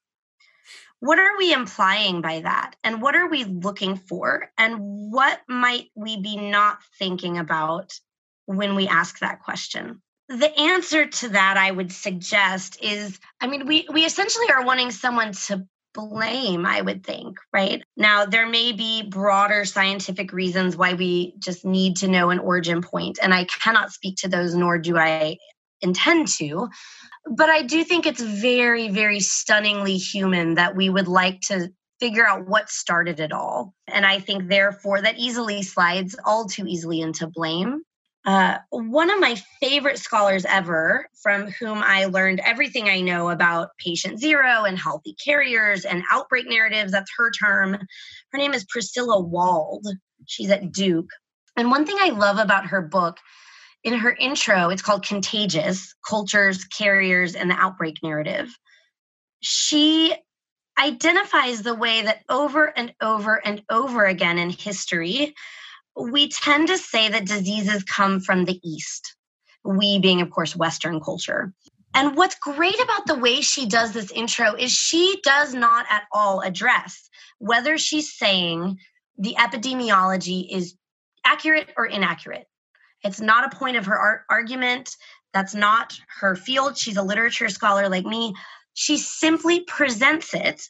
what 1.00 1.20
are 1.20 1.38
we 1.38 1.54
implying 1.54 2.22
by 2.22 2.42
that? 2.42 2.76
And 2.84 3.02
what 3.02 3.16
are 3.16 3.30
we 3.30 3.44
looking 3.44 3.96
for? 3.96 4.50
And 4.58 5.12
what 5.12 5.40
might 5.48 5.90
we 5.96 6.20
be 6.20 6.38
not 6.38 6.80
thinking 6.98 7.38
about 7.38 7.94
when 8.46 8.76
we 8.76 8.88
ask 8.88 9.20
that 9.20 9.42
question? 9.44 10.02
The 10.30 10.58
answer 10.60 11.06
to 11.06 11.30
that, 11.30 11.56
I 11.58 11.72
would 11.72 11.92
suggest, 11.92 12.84
is 12.84 13.20
I 13.40 13.48
mean, 13.48 13.66
we, 13.66 13.88
we 13.92 14.06
essentially 14.06 14.50
are 14.50 14.66
wanting 14.66 14.92
someone 14.92 15.32
to 15.34 15.66
blame, 15.94 16.66
I 16.66 16.82
would 16.82 17.06
think, 17.06 17.40
right? 17.54 17.84
Now, 17.96 18.26
there 18.26 18.48
may 18.48 18.72
be 18.72 19.04
broader 19.04 19.66
scientific 19.66 20.34
reasons 20.34 20.76
why 20.76 20.94
we 20.94 21.36
just 21.40 21.66
need 21.66 21.98
to 21.98 22.08
know 22.08 22.30
an 22.30 22.40
origin 22.40 22.82
point, 22.82 23.20
and 23.22 23.34
I 23.34 23.46
cannot 23.46 23.92
speak 23.92 24.18
to 24.18 24.28
those, 24.28 24.54
nor 24.54 24.78
do 24.78 24.98
I 24.98 25.38
intend 25.82 26.28
to. 26.28 26.70
But 27.30 27.50
I 27.50 27.64
do 27.64 27.84
think 27.84 28.06
it's 28.06 28.22
very, 28.22 28.90
very 28.90 29.20
stunningly 29.20 29.98
human 29.98 30.56
that 30.56 30.76
we 30.76 30.90
would 30.90 31.08
like 31.08 31.42
to 31.42 31.72
figure 32.00 32.28
out 32.28 32.48
what 32.48 32.70
started 32.70 33.20
it 33.20 33.32
all. 33.32 33.74
And 33.88 34.06
I 34.06 34.20
think, 34.20 34.50
therefore, 34.50 35.02
that 35.02 35.18
easily 35.18 35.64
slides 35.64 36.16
all 36.26 36.46
too 36.46 36.66
easily 36.68 37.02
into 37.02 37.28
blame. 37.28 37.82
uh, 38.28 38.58
one 38.72 39.10
of 39.10 39.22
my 39.22 39.36
favorite 39.62 39.98
scholars 39.98 40.44
ever, 40.46 41.08
from 41.24 41.50
whom 41.52 41.82
I 41.82 42.06
learned 42.06 42.42
everything 42.42 42.90
I 42.90 43.00
know 43.00 43.30
about 43.30 43.70
patient 43.80 44.20
zero 44.20 44.66
and 44.66 44.78
healthy 44.78 45.16
carriers 45.24 45.86
and 45.86 46.04
outbreak 46.12 46.46
narratives. 46.48 46.92
That's 46.92 47.12
her 47.18 47.32
term. 47.32 47.78
Her 48.34 48.38
name 48.38 48.54
is 48.54 48.66
Priscilla 48.66 49.22
Wald. 49.22 49.88
She's 50.26 50.52
at 50.52 50.74
Duke. 50.74 51.10
And 51.56 51.72
one 51.72 51.86
thing 51.86 51.96
I 52.00 52.10
love 52.10 52.38
about 52.38 52.68
her 52.68 52.82
book, 52.82 53.18
in 53.88 53.94
her 53.94 54.12
intro, 54.12 54.68
it's 54.68 54.82
called 54.82 55.06
Contagious 55.06 55.96
Cultures, 56.06 56.66
Carriers, 56.66 57.36
and 57.36 57.50
the 57.50 57.56
Outbreak 57.56 57.96
Narrative. 58.04 58.54
She 59.40 60.14
identifies 60.78 61.62
the 61.62 61.74
way 61.74 62.02
that 62.02 62.22
over 62.28 62.66
and 62.78 62.94
over 63.02 63.36
and 63.36 63.64
over 63.72 64.04
again 64.04 64.40
in 64.40 64.50
history, 64.50 65.34
we 65.96 66.28
tend 66.28 66.68
to 66.68 66.78
say 66.78 67.08
that 67.08 67.28
diseases 67.28 67.86
come 67.86 68.20
from 68.20 68.44
the 68.44 68.60
East, 68.62 69.16
we 69.64 70.00
being, 70.00 70.20
of 70.20 70.32
course, 70.32 70.54
Western 70.54 71.00
culture. 71.00 71.54
And 71.94 72.18
what's 72.18 72.36
great 72.36 72.80
about 72.82 73.08
the 73.08 73.18
way 73.18 73.40
she 73.40 73.68
does 73.68 73.94
this 73.94 74.12
intro 74.12 74.54
is 74.54 74.70
she 74.70 75.22
does 75.24 75.54
not 75.54 75.86
at 75.90 76.04
all 76.12 76.42
address 76.42 77.10
whether 77.40 77.78
she's 77.78 78.14
saying 78.14 78.80
the 79.18 79.36
epidemiology 79.40 80.46
is 80.52 80.76
accurate 81.24 81.70
or 81.78 81.86
inaccurate. 81.86 82.48
It's 83.04 83.22
not 83.22 83.52
a 83.52 83.56
point 83.56 83.78
of 83.78 83.86
her 83.86 84.26
argument. 84.30 84.96
That's 85.34 85.56
not 85.56 86.00
her 86.20 86.36
field. 86.36 86.78
She's 86.78 86.98
a 86.98 87.04
literature 87.04 87.50
scholar 87.50 87.90
like 87.90 88.06
me. 88.06 88.34
She 88.74 88.98
simply 88.98 89.62
presents 89.62 90.34
it 90.34 90.70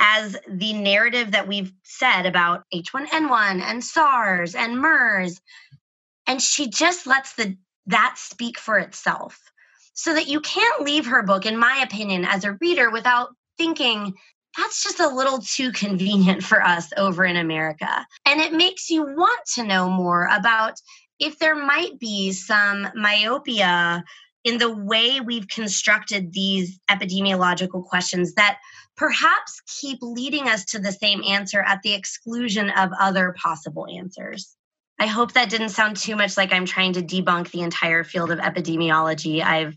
as 0.00 0.36
the 0.48 0.74
narrative 0.74 1.32
that 1.32 1.48
we've 1.48 1.72
said 1.82 2.26
about 2.26 2.64
H1N1 2.74 3.62
and 3.62 3.82
SARS 3.82 4.54
and 4.54 4.78
MERS. 4.78 5.40
And 6.26 6.42
she 6.42 6.68
just 6.68 7.06
lets 7.06 7.34
the 7.34 7.56
that 7.86 8.16
speak 8.18 8.58
for 8.58 8.78
itself. 8.78 9.38
So 9.94 10.12
that 10.14 10.28
you 10.28 10.40
can't 10.40 10.82
leave 10.82 11.06
her 11.06 11.22
book, 11.22 11.46
in 11.46 11.56
my 11.56 11.80
opinion, 11.82 12.26
as 12.26 12.44
a 12.44 12.58
reader 12.60 12.90
without 12.90 13.30
thinking, 13.56 14.14
that's 14.56 14.82
just 14.82 15.00
a 15.00 15.08
little 15.08 15.38
too 15.38 15.72
convenient 15.72 16.42
for 16.42 16.62
us 16.62 16.90
over 16.96 17.24
in 17.24 17.36
America. 17.36 18.06
And 18.26 18.40
it 18.40 18.52
makes 18.52 18.90
you 18.90 19.02
want 19.02 19.40
to 19.54 19.64
know 19.64 19.88
more 19.88 20.28
about 20.30 20.74
if 21.18 21.38
there 21.38 21.54
might 21.54 21.98
be 21.98 22.32
some 22.32 22.88
myopia 22.94 24.04
in 24.44 24.58
the 24.58 24.72
way 24.72 25.20
we've 25.20 25.48
constructed 25.48 26.32
these 26.32 26.78
epidemiological 26.88 27.84
questions 27.84 28.34
that 28.34 28.58
perhaps 28.96 29.60
keep 29.80 29.98
leading 30.00 30.48
us 30.48 30.64
to 30.64 30.78
the 30.78 30.92
same 30.92 31.22
answer 31.24 31.60
at 31.60 31.82
the 31.82 31.94
exclusion 31.94 32.70
of 32.70 32.90
other 33.00 33.34
possible 33.42 33.86
answers. 33.92 34.56
I 34.98 35.06
hope 35.06 35.32
that 35.32 35.50
didn't 35.50 35.70
sound 35.70 35.96
too 35.96 36.16
much 36.16 36.36
like 36.36 36.52
I'm 36.52 36.64
trying 36.64 36.94
to 36.94 37.02
debunk 37.02 37.50
the 37.50 37.62
entire 37.62 38.04
field 38.04 38.30
of 38.30 38.38
epidemiology. 38.38 39.42
I've 39.42 39.76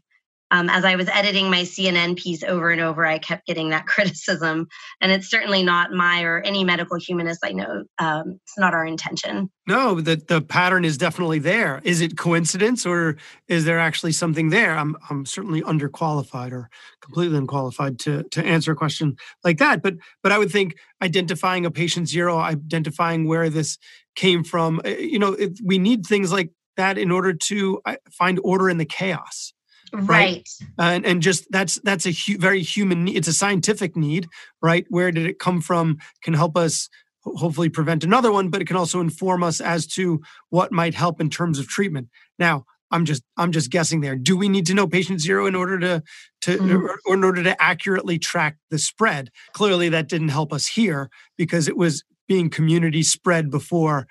um, 0.51 0.69
as 0.69 0.83
I 0.83 0.95
was 0.95 1.07
editing 1.09 1.49
my 1.49 1.62
CNN 1.62 2.17
piece 2.17 2.43
over 2.43 2.71
and 2.71 2.81
over, 2.81 3.05
I 3.05 3.19
kept 3.19 3.45
getting 3.45 3.69
that 3.69 3.85
criticism. 3.88 4.67
And 5.01 5.12
it's 5.12 5.29
certainly 5.29 5.63
not 5.63 5.91
my 5.91 6.23
or 6.23 6.41
any 6.41 6.63
medical 6.63 6.97
humanist 6.97 7.41
I 7.43 7.51
know. 7.51 7.83
Um, 7.99 8.39
it's 8.43 8.57
not 8.57 8.73
our 8.73 8.85
intention. 8.85 9.49
No, 9.67 10.01
the, 10.01 10.15
the 10.15 10.41
pattern 10.41 10.85
is 10.85 10.97
definitely 10.97 11.39
there. 11.39 11.79
Is 11.83 12.01
it 12.01 12.17
coincidence 12.17 12.85
or 12.85 13.17
is 13.47 13.65
there 13.65 13.79
actually 13.79 14.13
something 14.13 14.49
there? 14.49 14.75
I'm, 14.75 14.95
I'm 15.09 15.25
certainly 15.25 15.62
underqualified 15.62 16.51
or 16.51 16.69
completely 17.01 17.38
unqualified 17.38 17.99
to, 17.99 18.23
to 18.23 18.43
answer 18.43 18.71
a 18.71 18.75
question 18.75 19.15
like 19.43 19.59
that. 19.59 19.83
But, 19.83 19.95
but 20.23 20.31
I 20.31 20.39
would 20.39 20.51
think 20.51 20.75
identifying 21.01 21.65
a 21.65 21.71
patient 21.71 22.07
zero, 22.07 22.38
identifying 22.38 23.27
where 23.27 23.49
this 23.49 23.77
came 24.15 24.43
from, 24.43 24.81
eh, 24.83 24.97
you 24.97 25.19
know, 25.19 25.33
it, 25.33 25.59
we 25.63 25.77
need 25.77 26.05
things 26.05 26.31
like 26.31 26.51
that 26.75 26.97
in 26.97 27.12
order 27.12 27.33
to 27.33 27.81
find 28.09 28.39
order 28.43 28.69
in 28.69 28.77
the 28.77 28.85
chaos 28.85 29.53
right, 29.93 30.08
right. 30.08 30.47
and 30.78 31.06
and 31.06 31.21
just 31.21 31.47
that's 31.52 31.75
that's 31.84 32.06
a 32.06 32.12
hu- 32.12 32.38
very 32.38 32.62
human 32.62 33.06
need. 33.06 33.17
it's 33.17 33.28
a 33.28 33.34
scientific 33.34 33.95
need 33.95 34.28
right 34.62 34.86
where 34.89 35.12
did 35.12 35.25
it 35.25 35.39
come 35.39 35.62
from 35.62 35.97
can 36.23 36.34
help 36.34 36.58
us 36.58 36.89
hopefully 37.23 37.69
prevent 37.69 38.04
another 38.04 38.32
one 38.32 38.49
but 38.49 38.62
it 38.62 38.65
can 38.65 38.78
also 38.78 38.99
inform 38.99 39.43
us 39.43 39.62
as 39.62 39.86
to 39.86 40.21
what 40.49 40.71
might 40.71 40.93
help 40.93 41.19
in 41.19 41.30
terms 41.30 41.60
of 41.60 41.67
treatment 41.67 42.08
now 42.38 42.65
i'm 42.91 43.06
just 43.06 43.23
i'm 43.38 43.52
just 43.52 43.69
guessing 43.69 44.02
there 44.02 44.15
do 44.15 44.38
we 44.38 44.49
need 44.49 44.65
to 44.65 44.73
know 44.73 44.88
patient 44.88 45.19
zero 45.19 45.45
in 45.45 45.56
order 45.56 45.80
to 45.80 46.02
to 46.41 46.58
mm-hmm. 46.58 46.75
or, 46.75 46.99
or 47.06 47.13
in 47.13 47.23
order 47.23 47.43
to 47.43 47.62
accurately 47.62 48.17
track 48.17 48.58
the 48.69 48.80
spread 48.80 49.30
clearly 49.54 49.89
that 49.89 50.08
didn't 50.08 50.30
help 50.30 50.54
us 50.54 50.67
here 50.67 51.10
because 51.38 51.67
it 51.67 51.78
was 51.78 52.04
being 52.28 52.49
community 52.49 53.04
spread 53.04 53.49
before 53.49 54.08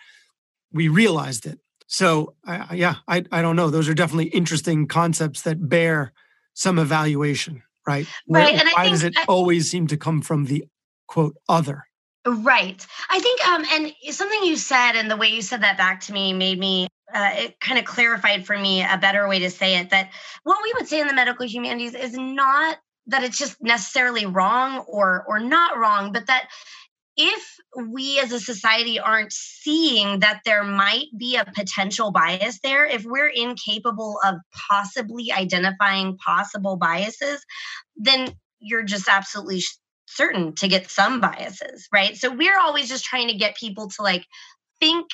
we 0.73 0.89
realized 0.89 1.47
it 1.47 1.59
so 1.89 2.35
uh, 2.47 2.67
yeah, 2.73 2.97
I 3.09 3.25
I 3.33 3.43
don't 3.43 3.57
know. 3.57 3.71
Those 3.71 3.89
are 3.89 3.95
definitely 3.95 4.27
interesting 4.29 4.87
concepts 4.87 5.43
that 5.43 5.69
bear 5.69 6.13
some 6.55 6.79
evaluation, 6.79 7.63
right? 7.87 8.07
Where, 8.27 8.45
right. 8.45 8.55
And 8.55 8.69
why 8.75 8.89
does 8.89 9.03
it 9.03 9.17
I, 9.17 9.25
always 9.27 9.71
seem 9.71 9.87
to 9.89 9.97
come 9.97 10.23
from 10.23 10.45
the 10.45 10.67
quote 11.07 11.37
other? 11.49 11.85
Right. 12.27 12.87
I 13.09 13.21
think, 13.21 13.49
um, 13.49 13.65
and 13.73 13.95
something 14.11 14.43
you 14.45 14.57
said 14.57 14.93
and 14.93 15.11
the 15.11 15.17
way 15.17 15.29
you 15.29 15.41
said 15.41 15.63
that 15.63 15.79
back 15.79 16.01
to 16.03 16.13
me 16.13 16.35
made 16.35 16.59
me 16.59 16.89
uh, 17.15 17.31
it 17.35 17.61
kind 17.61 17.79
of 17.79 17.87
clarified 17.87 18.47
for 18.47 18.59
me 18.59 18.83
a 18.83 18.99
better 18.99 19.27
way 19.29 19.39
to 19.39 19.51
say 19.51 19.79
it 19.79 19.89
that 19.91 20.11
what 20.43 20.59
we 20.63 20.73
would 20.75 20.87
say 20.87 21.01
in 21.01 21.07
the 21.07 21.15
medical 21.15 21.47
humanities 21.47 21.95
is 21.95 22.13
not 22.13 22.77
that 23.07 23.25
it's 23.25 23.39
just 23.39 23.63
necessarily 23.63 24.27
wrong 24.27 24.81
or 24.81 25.25
or 25.27 25.41
not 25.41 25.79
wrong 25.79 26.13
but 26.13 26.27
that 26.27 26.49
if 27.19 27.57
we 27.77 28.21
as 28.21 28.31
a 28.33 28.41
society 28.41 28.99
aren't 28.99 29.33
seeing 29.33 30.21
that 30.21 30.41
there 30.45 30.63
might 30.63 31.07
be 31.19 31.37
a 31.37 31.45
potential 31.45 32.13
bias 32.13 32.61
there, 32.63 32.87
if 32.87 33.05
we're 33.05 33.29
incapable 33.29 34.19
of 34.25 34.37
possibly 34.71 35.33
identifying 35.33 36.17
possible 36.17 36.77
biases, 36.77 37.45
then 37.97 38.33
you're 38.61 38.85
just 38.85 39.09
absolutely 39.09 39.61
certain 40.07 40.55
to 40.55 40.69
get 40.69 40.91
some 40.91 41.21
biases, 41.21 41.89
right? 41.93 42.17
So 42.17 42.33
we're 42.33 42.59
always 42.59 42.89
just 42.89 43.05
trying 43.05 43.29
to 43.29 43.35
get 43.35 43.57
people 43.57 43.89
to 43.91 44.03
like 44.03 44.25
think 44.79 45.09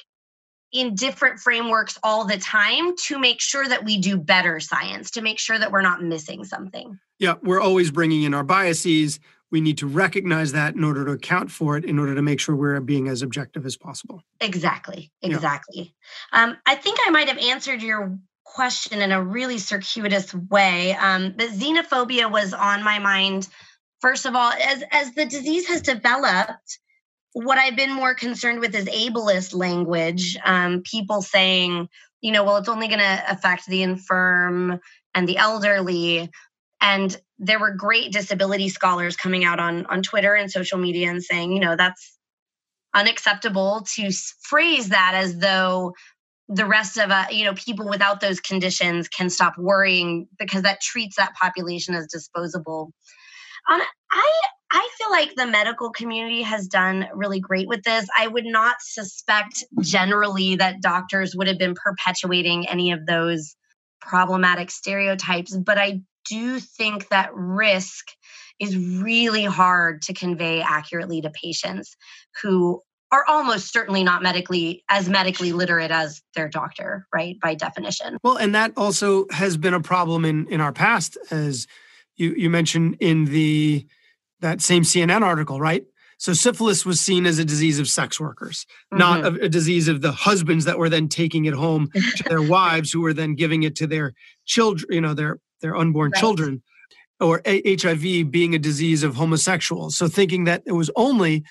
in 0.72 0.94
different 0.94 1.40
frameworks 1.40 1.98
all 2.02 2.26
the 2.26 2.36
time 2.36 2.96
to 2.96 3.18
make 3.18 3.40
sure 3.40 3.66
that 3.66 3.84
we 3.84 3.98
do 3.98 4.18
better 4.18 4.60
science, 4.60 5.12
to 5.12 5.22
make 5.22 5.38
sure 5.38 5.58
that 5.58 5.72
we're 5.72 5.80
not 5.80 6.02
missing 6.02 6.44
something. 6.44 6.98
Yeah, 7.18 7.34
we're 7.42 7.60
always 7.60 7.90
bringing 7.90 8.24
in 8.24 8.34
our 8.34 8.42
biases 8.42 9.20
we 9.54 9.60
need 9.60 9.78
to 9.78 9.86
recognize 9.86 10.50
that 10.50 10.74
in 10.74 10.82
order 10.82 11.04
to 11.04 11.12
account 11.12 11.48
for 11.48 11.76
it 11.76 11.84
in 11.84 11.96
order 11.96 12.12
to 12.12 12.22
make 12.22 12.40
sure 12.40 12.56
we're 12.56 12.80
being 12.80 13.06
as 13.06 13.22
objective 13.22 13.64
as 13.64 13.76
possible. 13.76 14.20
Exactly 14.40 15.12
exactly. 15.22 15.94
Yeah. 16.32 16.42
um, 16.42 16.56
i 16.66 16.74
think 16.74 16.98
i 17.06 17.10
might 17.10 17.28
have 17.28 17.38
answered 17.38 17.80
your 17.80 18.18
question 18.42 19.00
in 19.00 19.12
a 19.12 19.22
really 19.22 19.58
circuitous 19.58 20.34
way. 20.34 20.96
Um, 20.96 21.34
but 21.36 21.50
xenophobia 21.50 22.28
was 22.28 22.52
on 22.52 22.82
my 22.82 22.98
mind 22.98 23.46
first 24.00 24.26
of 24.26 24.34
all 24.34 24.50
as 24.50 24.82
as 24.90 25.14
the 25.14 25.24
disease 25.24 25.68
has 25.68 25.82
developed 25.82 26.80
what 27.34 27.56
i've 27.56 27.76
been 27.76 27.92
more 27.92 28.14
concerned 28.16 28.58
with 28.58 28.74
is 28.74 28.86
ableist 28.86 29.54
language 29.54 30.36
um, 30.44 30.82
people 30.82 31.22
saying 31.22 31.88
you 32.22 32.32
know 32.32 32.42
well 32.42 32.56
it's 32.56 32.68
only 32.68 32.88
going 32.88 32.98
to 32.98 33.24
affect 33.28 33.66
the 33.66 33.84
infirm 33.84 34.80
and 35.14 35.28
the 35.28 35.36
elderly 35.36 36.28
and 36.84 37.18
there 37.38 37.58
were 37.58 37.70
great 37.70 38.12
disability 38.12 38.68
scholars 38.68 39.16
coming 39.16 39.44
out 39.44 39.58
on 39.58 39.86
on 39.86 40.02
Twitter 40.02 40.34
and 40.34 40.50
social 40.50 40.78
media 40.78 41.10
and 41.10 41.24
saying, 41.24 41.50
you 41.50 41.58
know, 41.58 41.74
that's 41.76 42.16
unacceptable 42.94 43.84
to 43.94 44.12
phrase 44.42 44.90
that 44.90 45.12
as 45.14 45.38
though 45.38 45.94
the 46.48 46.66
rest 46.66 46.98
of 46.98 47.10
uh, 47.10 47.24
you 47.30 47.44
know 47.44 47.54
people 47.54 47.88
without 47.88 48.20
those 48.20 48.38
conditions 48.38 49.08
can 49.08 49.30
stop 49.30 49.56
worrying 49.56 50.28
because 50.38 50.62
that 50.62 50.80
treats 50.80 51.16
that 51.16 51.34
population 51.40 51.94
as 51.94 52.06
disposable. 52.06 52.92
Um, 53.72 53.80
I 54.12 54.32
I 54.70 54.88
feel 54.98 55.10
like 55.10 55.34
the 55.36 55.46
medical 55.46 55.90
community 55.90 56.42
has 56.42 56.66
done 56.66 57.08
really 57.14 57.40
great 57.40 57.66
with 57.66 57.82
this. 57.84 58.06
I 58.18 58.26
would 58.26 58.44
not 58.44 58.76
suspect 58.80 59.64
generally 59.80 60.56
that 60.56 60.82
doctors 60.82 61.34
would 61.34 61.48
have 61.48 61.58
been 61.58 61.74
perpetuating 61.74 62.68
any 62.68 62.92
of 62.92 63.06
those 63.06 63.56
problematic 64.02 64.70
stereotypes, 64.70 65.56
but 65.56 65.78
I 65.78 66.02
do 66.28 66.36
you 66.36 66.60
think 66.60 67.08
that 67.08 67.30
risk 67.34 68.06
is 68.60 68.76
really 68.76 69.44
hard 69.44 70.02
to 70.02 70.14
convey 70.14 70.62
accurately 70.62 71.20
to 71.20 71.30
patients 71.30 71.96
who 72.42 72.80
are 73.10 73.24
almost 73.28 73.72
certainly 73.72 74.02
not 74.02 74.22
medically 74.22 74.82
as 74.88 75.08
medically 75.08 75.52
literate 75.52 75.90
as 75.90 76.22
their 76.34 76.48
doctor 76.48 77.06
right 77.14 77.38
by 77.40 77.54
definition 77.54 78.18
well 78.22 78.36
and 78.36 78.54
that 78.54 78.72
also 78.76 79.26
has 79.30 79.56
been 79.56 79.74
a 79.74 79.80
problem 79.80 80.24
in 80.24 80.46
in 80.48 80.60
our 80.60 80.72
past 80.72 81.16
as 81.30 81.66
you 82.16 82.34
you 82.36 82.50
mentioned 82.50 82.96
in 83.00 83.26
the 83.26 83.86
that 84.40 84.60
same 84.60 84.82
cnn 84.82 85.22
article 85.22 85.60
right 85.60 85.84
so 86.18 86.32
syphilis 86.32 86.86
was 86.86 87.00
seen 87.00 87.26
as 87.26 87.38
a 87.38 87.44
disease 87.44 87.78
of 87.78 87.88
sex 87.88 88.18
workers, 88.18 88.66
mm-hmm. 88.92 88.98
not 88.98 89.24
a, 89.24 89.44
a, 89.44 89.48
disease 89.48 89.88
of 89.88 90.00
the 90.00 90.12
husbands 90.12 90.64
that 90.64 90.78
were 90.78 90.88
then 90.88 91.08
taking 91.08 91.44
it 91.44 91.54
home 91.54 91.90
to 91.92 92.22
their 92.24 92.42
wives, 92.48 92.92
who 92.92 93.00
were 93.00 93.12
then 93.12 93.34
giving 93.34 93.62
it 93.62 93.76
to 93.76 93.86
their 93.86 94.14
children, 94.46 94.86
you 94.90 95.00
know, 95.00 95.12
their 95.14 95.38
their 95.64 95.74
unborn 95.74 96.10
right. 96.12 96.20
children, 96.20 96.62
or 97.18 97.40
a- 97.46 97.76
HIV 97.76 98.30
being 98.30 98.54
a 98.54 98.58
disease 98.58 99.02
of 99.02 99.16
homosexuals. 99.16 99.96
So 99.96 100.08
thinking 100.08 100.44
that 100.44 100.62
it 100.66 100.72
was 100.72 100.90
only 100.94 101.42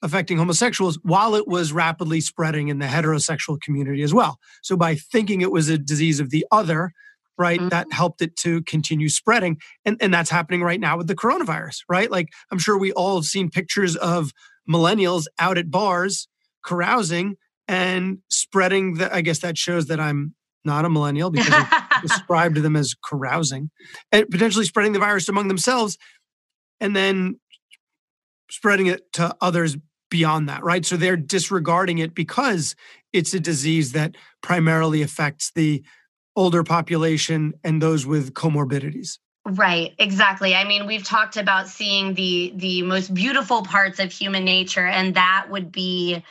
affecting 0.00 0.38
homosexuals 0.38 0.96
while 1.02 1.34
it 1.34 1.48
was 1.48 1.72
rapidly 1.72 2.20
spreading 2.20 2.68
in 2.68 2.78
the 2.78 2.86
heterosexual 2.86 3.60
community 3.60 4.02
as 4.02 4.14
well. 4.14 4.38
So 4.62 4.76
by 4.76 4.94
thinking 4.94 5.40
it 5.40 5.50
was 5.50 5.68
a 5.68 5.76
disease 5.76 6.20
of 6.20 6.30
the 6.30 6.46
other, 6.52 6.92
right, 7.36 7.58
mm-hmm. 7.58 7.70
that 7.70 7.92
helped 7.92 8.22
it 8.22 8.36
to 8.36 8.62
continue 8.62 9.08
spreading. 9.08 9.58
And, 9.84 9.96
and 10.00 10.14
that's 10.14 10.30
happening 10.30 10.62
right 10.62 10.78
now 10.78 10.96
with 10.96 11.08
the 11.08 11.16
coronavirus, 11.16 11.80
right? 11.88 12.10
Like 12.10 12.28
I'm 12.52 12.60
sure 12.60 12.78
we 12.78 12.92
all 12.92 13.16
have 13.16 13.24
seen 13.24 13.50
pictures 13.50 13.96
of 13.96 14.30
millennials 14.70 15.24
out 15.40 15.58
at 15.58 15.68
bars 15.68 16.28
carousing 16.64 17.36
and 17.66 18.18
spreading 18.28 18.94
the, 18.94 19.12
I 19.12 19.20
guess 19.20 19.40
that 19.40 19.58
shows 19.58 19.86
that 19.86 19.98
I'm 19.98 20.34
not 20.64 20.84
a 20.84 20.90
millennial 20.90 21.30
because 21.30 21.48
described 22.02 22.56
them 22.56 22.76
as 22.76 22.94
carousing 23.04 23.70
and 24.12 24.28
potentially 24.28 24.64
spreading 24.64 24.92
the 24.92 24.98
virus 24.98 25.28
among 25.28 25.48
themselves 25.48 25.98
and 26.80 26.94
then 26.94 27.38
spreading 28.50 28.86
it 28.86 29.12
to 29.12 29.34
others 29.40 29.76
beyond 30.10 30.48
that, 30.48 30.64
right? 30.64 30.84
So 30.84 30.96
they're 30.96 31.16
disregarding 31.16 31.98
it 31.98 32.14
because 32.14 32.74
it's 33.12 33.34
a 33.34 33.40
disease 33.40 33.92
that 33.92 34.14
primarily 34.42 35.02
affects 35.02 35.50
the 35.54 35.82
older 36.36 36.62
population 36.62 37.54
and 37.64 37.82
those 37.82 38.06
with 38.06 38.32
comorbidities. 38.32 39.18
Right, 39.44 39.94
exactly. 39.98 40.54
I 40.54 40.64
mean, 40.64 40.86
we've 40.86 41.04
talked 41.04 41.36
about 41.36 41.68
seeing 41.68 42.14
the 42.14 42.52
the 42.54 42.82
most 42.82 43.14
beautiful 43.14 43.62
parts 43.62 43.98
of 43.98 44.12
human 44.12 44.44
nature 44.44 44.86
and 44.86 45.14
that 45.14 45.46
would 45.48 45.72
be 45.72 46.22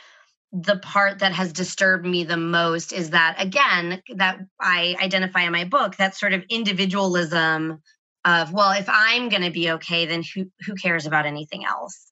the 0.52 0.78
part 0.78 1.18
that 1.18 1.32
has 1.32 1.52
disturbed 1.52 2.06
me 2.06 2.24
the 2.24 2.36
most 2.36 2.92
is 2.92 3.10
that 3.10 3.36
again 3.38 4.02
that 4.16 4.38
I 4.60 4.96
identify 5.02 5.42
in 5.42 5.52
my 5.52 5.64
book 5.64 5.96
that 5.96 6.16
sort 6.16 6.32
of 6.32 6.42
individualism 6.48 7.82
of 8.24 8.52
well 8.52 8.72
if 8.72 8.88
I'm 8.88 9.28
going 9.28 9.42
to 9.42 9.50
be 9.50 9.70
okay 9.72 10.06
then 10.06 10.22
who 10.22 10.46
who 10.66 10.74
cares 10.74 11.06
about 11.06 11.26
anything 11.26 11.66
else 11.66 12.06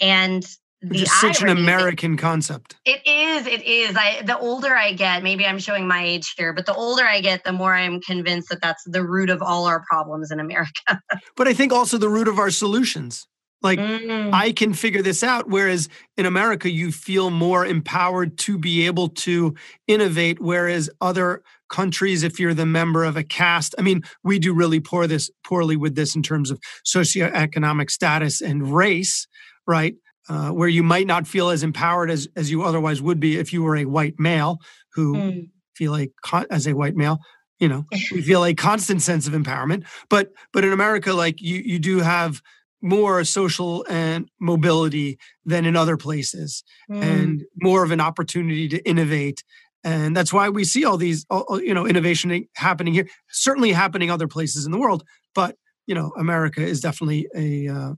and 0.00 0.46
the 0.82 1.02
is 1.02 1.20
such 1.20 1.40
an 1.42 1.48
American 1.48 2.16
concept. 2.16 2.74
It 2.84 3.06
is. 3.06 3.46
It 3.46 3.62
is. 3.62 3.96
I 3.96 4.22
the 4.22 4.36
older 4.36 4.74
I 4.74 4.92
get, 4.92 5.22
maybe 5.22 5.46
I'm 5.46 5.60
showing 5.60 5.86
my 5.86 6.04
age 6.04 6.34
here, 6.36 6.52
but 6.52 6.66
the 6.66 6.74
older 6.74 7.04
I 7.04 7.20
get, 7.20 7.44
the 7.44 7.52
more 7.52 7.74
I'm 7.74 8.00
convinced 8.00 8.48
that 8.48 8.60
that's 8.60 8.82
the 8.84 9.04
root 9.04 9.30
of 9.30 9.42
all 9.42 9.66
our 9.66 9.84
problems 9.88 10.32
in 10.32 10.40
America. 10.40 11.00
but 11.36 11.46
I 11.46 11.54
think 11.54 11.72
also 11.72 11.98
the 11.98 12.08
root 12.08 12.26
of 12.26 12.38
our 12.38 12.50
solutions. 12.50 13.28
Like 13.62 13.78
mm. 13.78 14.30
I 14.32 14.52
can 14.52 14.72
figure 14.72 15.02
this 15.02 15.22
out. 15.22 15.48
Whereas 15.48 15.88
in 16.16 16.26
America, 16.26 16.70
you 16.70 16.90
feel 16.90 17.30
more 17.30 17.64
empowered 17.64 18.38
to 18.38 18.58
be 18.58 18.86
able 18.86 19.08
to 19.10 19.54
innovate. 19.86 20.40
Whereas 20.40 20.90
other 21.00 21.42
countries, 21.70 22.22
if 22.22 22.40
you're 22.40 22.54
the 22.54 22.66
member 22.66 23.04
of 23.04 23.16
a 23.16 23.22
caste, 23.22 23.74
I 23.78 23.82
mean, 23.82 24.02
we 24.24 24.38
do 24.38 24.52
really 24.52 24.80
poor 24.80 25.06
this 25.06 25.30
poorly 25.44 25.76
with 25.76 25.94
this 25.94 26.16
in 26.16 26.22
terms 26.22 26.50
of 26.50 26.60
socioeconomic 26.84 27.90
status 27.90 28.40
and 28.40 28.74
race, 28.74 29.26
right? 29.66 29.94
Uh, 30.28 30.50
where 30.50 30.68
you 30.68 30.82
might 30.82 31.06
not 31.06 31.26
feel 31.26 31.50
as 31.50 31.64
empowered 31.64 32.10
as 32.10 32.28
as 32.36 32.48
you 32.50 32.62
otherwise 32.62 33.02
would 33.02 33.18
be 33.18 33.38
if 33.38 33.52
you 33.52 33.62
were 33.62 33.76
a 33.76 33.84
white 33.84 34.14
male 34.18 34.58
who 34.94 35.14
mm. 35.14 35.50
feel 35.74 35.90
like 35.90 36.12
as 36.48 36.68
a 36.68 36.74
white 36.74 36.94
male 36.94 37.18
you 37.58 37.68
know 37.68 37.84
we 38.12 38.22
feel 38.22 38.44
a 38.44 38.54
constant 38.54 39.02
sense 39.02 39.26
of 39.26 39.32
empowerment 39.32 39.84
but 40.08 40.30
but 40.52 40.64
in 40.64 40.72
america 40.72 41.12
like 41.12 41.42
you 41.42 41.56
you 41.64 41.80
do 41.80 41.98
have 41.98 42.40
more 42.82 43.24
social 43.24 43.86
and 43.88 44.28
mobility 44.40 45.18
than 45.44 45.64
in 45.64 45.76
other 45.76 45.96
places 45.96 46.64
mm. 46.90 47.02
and 47.02 47.44
more 47.62 47.84
of 47.84 47.90
an 47.90 48.00
opportunity 48.00 48.68
to 48.68 48.82
innovate. 48.88 49.44
And 49.84 50.16
that's 50.16 50.32
why 50.32 50.48
we 50.48 50.64
see 50.64 50.84
all 50.84 50.96
these 50.96 51.24
you 51.50 51.74
know 51.74 51.86
innovation 51.86 52.46
happening 52.56 52.94
here 52.94 53.08
certainly 53.30 53.72
happening 53.72 54.10
other 54.10 54.28
places 54.28 54.64
in 54.64 54.70
the 54.70 54.78
world 54.78 55.02
but 55.34 55.56
you 55.86 55.94
know 55.94 56.12
america 56.16 56.62
is 56.62 56.80
definitely 56.80 57.26
a 57.34 57.66
uh, 57.66 57.94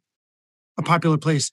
a 0.78 0.82
popular 0.82 1.18
place 1.18 1.50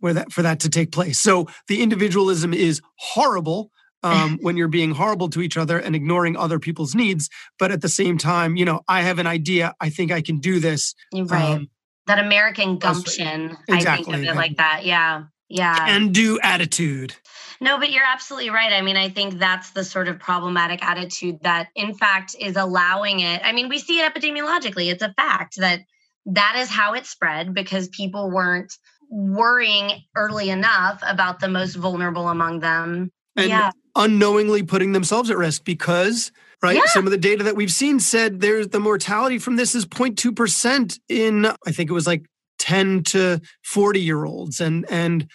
where 0.00 0.14
that 0.14 0.32
for 0.32 0.42
that 0.42 0.60
to 0.60 0.68
take 0.68 0.92
place. 0.92 1.18
So 1.18 1.46
the 1.66 1.82
individualism 1.82 2.54
is 2.54 2.80
horrible 2.98 3.70
um, 4.02 4.38
when 4.42 4.56
you're 4.56 4.68
being 4.68 4.92
horrible 4.92 5.28
to 5.30 5.42
each 5.42 5.56
other 5.56 5.78
and 5.78 5.94
ignoring 5.96 6.36
other 6.36 6.58
people's 6.58 6.94
needs 6.94 7.28
but 7.58 7.72
at 7.72 7.80
the 7.80 7.88
same 7.88 8.16
time 8.16 8.54
you 8.54 8.64
know 8.64 8.80
i 8.86 9.02
have 9.02 9.18
an 9.18 9.26
idea 9.26 9.74
i 9.80 9.90
think 9.90 10.12
i 10.12 10.22
can 10.22 10.38
do 10.38 10.60
this 10.60 10.94
right. 11.12 11.32
um, 11.32 11.68
that 12.08 12.18
American 12.18 12.78
gumption. 12.78 13.56
Exactly. 13.68 13.88
I 13.88 13.96
think 13.96 14.08
of 14.08 14.22
it 14.24 14.36
like 14.36 14.56
that. 14.56 14.84
Yeah. 14.84 15.24
Yeah. 15.48 15.86
And 15.88 16.12
do 16.12 16.38
attitude. 16.42 17.14
No, 17.60 17.78
but 17.78 17.90
you're 17.90 18.04
absolutely 18.06 18.50
right. 18.50 18.72
I 18.72 18.82
mean, 18.82 18.96
I 18.96 19.08
think 19.08 19.38
that's 19.38 19.70
the 19.70 19.84
sort 19.84 20.08
of 20.08 20.18
problematic 20.18 20.84
attitude 20.84 21.42
that, 21.42 21.68
in 21.74 21.94
fact, 21.94 22.36
is 22.38 22.56
allowing 22.56 23.20
it. 23.20 23.40
I 23.42 23.52
mean, 23.52 23.68
we 23.68 23.78
see 23.78 24.00
it 24.00 24.12
epidemiologically. 24.12 24.92
It's 24.92 25.02
a 25.02 25.12
fact 25.14 25.56
that 25.56 25.80
that 26.26 26.56
is 26.58 26.68
how 26.68 26.94
it 26.94 27.06
spread 27.06 27.54
because 27.54 27.88
people 27.88 28.30
weren't 28.30 28.72
worrying 29.10 30.02
early 30.14 30.50
enough 30.50 31.00
about 31.02 31.40
the 31.40 31.48
most 31.48 31.74
vulnerable 31.74 32.28
among 32.28 32.60
them. 32.60 33.10
And 33.36 33.48
yeah. 33.48 33.70
unknowingly 33.96 34.62
putting 34.62 34.92
themselves 34.92 35.30
at 35.30 35.36
risk 35.36 35.64
because 35.64 36.30
right? 36.62 36.76
Yeah. 36.76 36.86
Some 36.86 37.06
of 37.06 37.10
the 37.10 37.18
data 37.18 37.44
that 37.44 37.56
we've 37.56 37.72
seen 37.72 38.00
said 38.00 38.40
there's 38.40 38.68
the 38.68 38.80
mortality 38.80 39.38
from 39.38 39.56
this 39.56 39.74
is 39.74 39.86
0.2% 39.86 40.98
in, 41.08 41.46
I 41.46 41.72
think 41.72 41.90
it 41.90 41.94
was 41.94 42.06
like 42.06 42.26
10 42.58 43.04
to 43.04 43.40
40 43.64 44.00
year 44.00 44.24
olds 44.24 44.60
and, 44.60 44.84
and 44.90 45.28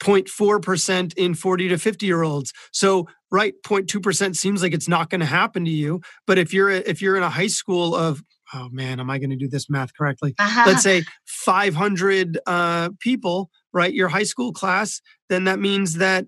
0.4% 0.00 1.14
in 1.14 1.34
40 1.34 1.68
to 1.68 1.78
50 1.78 2.06
year 2.06 2.22
olds. 2.22 2.52
So, 2.72 3.08
right, 3.30 3.54
0.2% 3.66 4.36
seems 4.36 4.62
like 4.62 4.72
it's 4.72 4.88
not 4.88 5.10
going 5.10 5.20
to 5.20 5.26
happen 5.26 5.64
to 5.64 5.70
you. 5.70 6.00
But 6.26 6.38
if 6.38 6.52
you're, 6.52 6.70
if 6.70 7.02
you're 7.02 7.16
in 7.16 7.24
a 7.24 7.30
high 7.30 7.48
school 7.48 7.96
of, 7.96 8.22
oh 8.54 8.68
man, 8.70 9.00
am 9.00 9.10
I 9.10 9.18
going 9.18 9.30
to 9.30 9.36
do 9.36 9.48
this 9.48 9.68
math 9.68 9.90
correctly? 9.96 10.34
Uh-huh. 10.38 10.64
Let's 10.66 10.82
say 10.82 11.02
500 11.26 12.38
uh, 12.46 12.90
people, 13.00 13.50
right? 13.72 13.92
Your 13.92 14.08
high 14.08 14.22
school 14.22 14.52
class, 14.52 15.00
then 15.28 15.44
that 15.44 15.58
means 15.58 15.94
that 15.94 16.26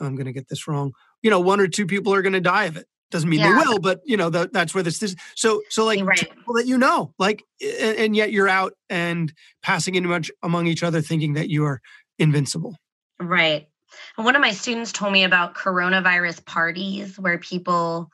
I'm 0.00 0.16
going 0.16 0.26
to 0.26 0.32
get 0.32 0.48
this 0.48 0.66
wrong. 0.66 0.92
You 1.22 1.28
know, 1.28 1.40
one 1.40 1.60
or 1.60 1.68
two 1.68 1.86
people 1.86 2.14
are 2.14 2.22
going 2.22 2.32
to 2.32 2.40
die 2.40 2.64
of 2.64 2.78
it 2.78 2.86
doesn't 3.10 3.28
mean 3.28 3.40
yeah. 3.40 3.50
they 3.50 3.68
will 3.68 3.78
but 3.78 4.00
you 4.04 4.16
know 4.16 4.30
the, 4.30 4.48
that's 4.52 4.74
where 4.74 4.82
this 4.82 5.02
is 5.02 5.16
so 5.34 5.62
so 5.68 5.84
like 5.84 6.02
right. 6.04 6.18
people 6.18 6.54
that 6.54 6.66
you 6.66 6.78
know 6.78 7.12
like 7.18 7.42
and, 7.60 7.98
and, 7.98 8.16
yet 8.16 8.32
you're 8.32 8.48
out 8.48 8.72
and 8.88 9.32
passing 9.62 9.94
in 9.94 10.06
much 10.06 10.30
among 10.42 10.66
each 10.66 10.82
other 10.82 11.00
thinking 11.00 11.34
that 11.34 11.48
you 11.48 11.64
are 11.64 11.80
invincible 12.18 12.76
right 13.20 13.68
and 14.16 14.24
one 14.24 14.36
of 14.36 14.40
my 14.40 14.52
students 14.52 14.92
told 14.92 15.12
me 15.12 15.24
about 15.24 15.54
coronavirus 15.54 16.44
parties 16.44 17.18
where 17.18 17.38
people 17.38 18.10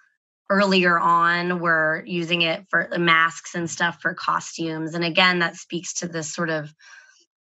earlier 0.49 0.99
on 0.99 1.61
were 1.61 2.03
using 2.07 2.43
it 2.43 2.65
for 2.69 2.93
uh, 2.93 2.99
masks 2.99 3.55
and 3.55 3.69
stuff 3.69 4.01
for 4.01 4.15
costumes 4.15 4.95
and 4.95 5.05
again 5.05 5.41
that 5.41 5.57
speaks 5.57 5.95
to 5.95 6.09
this 6.09 6.33
sort 6.33 6.51
of 6.51 6.73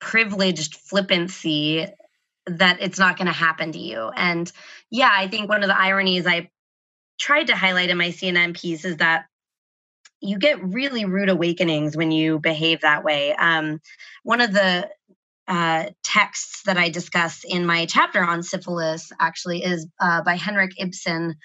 privileged 0.01 0.75
flippancy 0.77 1.87
that 2.47 2.79
it's 2.81 2.99
not 2.99 3.17
going 3.17 3.27
to 3.27 3.33
happen 3.33 3.73
to 3.73 3.79
you 3.79 4.11
and 4.17 4.53
yeah 4.91 5.11
i 5.13 5.29
think 5.29 5.49
one 5.49 5.63
of 5.63 5.69
the 5.69 5.79
ironies 5.79 6.27
i 6.27 6.49
tried 7.19 7.49
to 7.49 7.57
highlight 7.57 7.91
in 7.91 7.99
my 7.99 8.09
CNN 8.09 8.59
piece 8.59 8.85
is 8.85 8.97
that 8.99 9.27
you 10.21 10.39
get 10.39 10.63
really 10.63 11.05
rude 11.05 11.29
awakenings 11.29 11.97
when 11.97 12.11
you 12.11 12.39
behave 12.41 12.81
that 12.81 13.05
way. 13.05 13.35
Um, 13.35 13.81
one 14.23 14.41
of 14.41 14.53
the 14.53 14.89
uh, 15.47 15.87
texts 16.03 16.63
that 16.67 16.77
I 16.77 16.89
discuss 16.89 17.43
in 17.45 17.65
my 17.65 17.87
chapter 17.87 18.23
on 18.23 18.43
syphilis 18.43 19.11
actually 19.21 19.65
is 19.65 19.87
uh, 20.01 20.23
by 20.23 20.35
Henrik 20.37 20.73
Ibsen. 20.79 21.37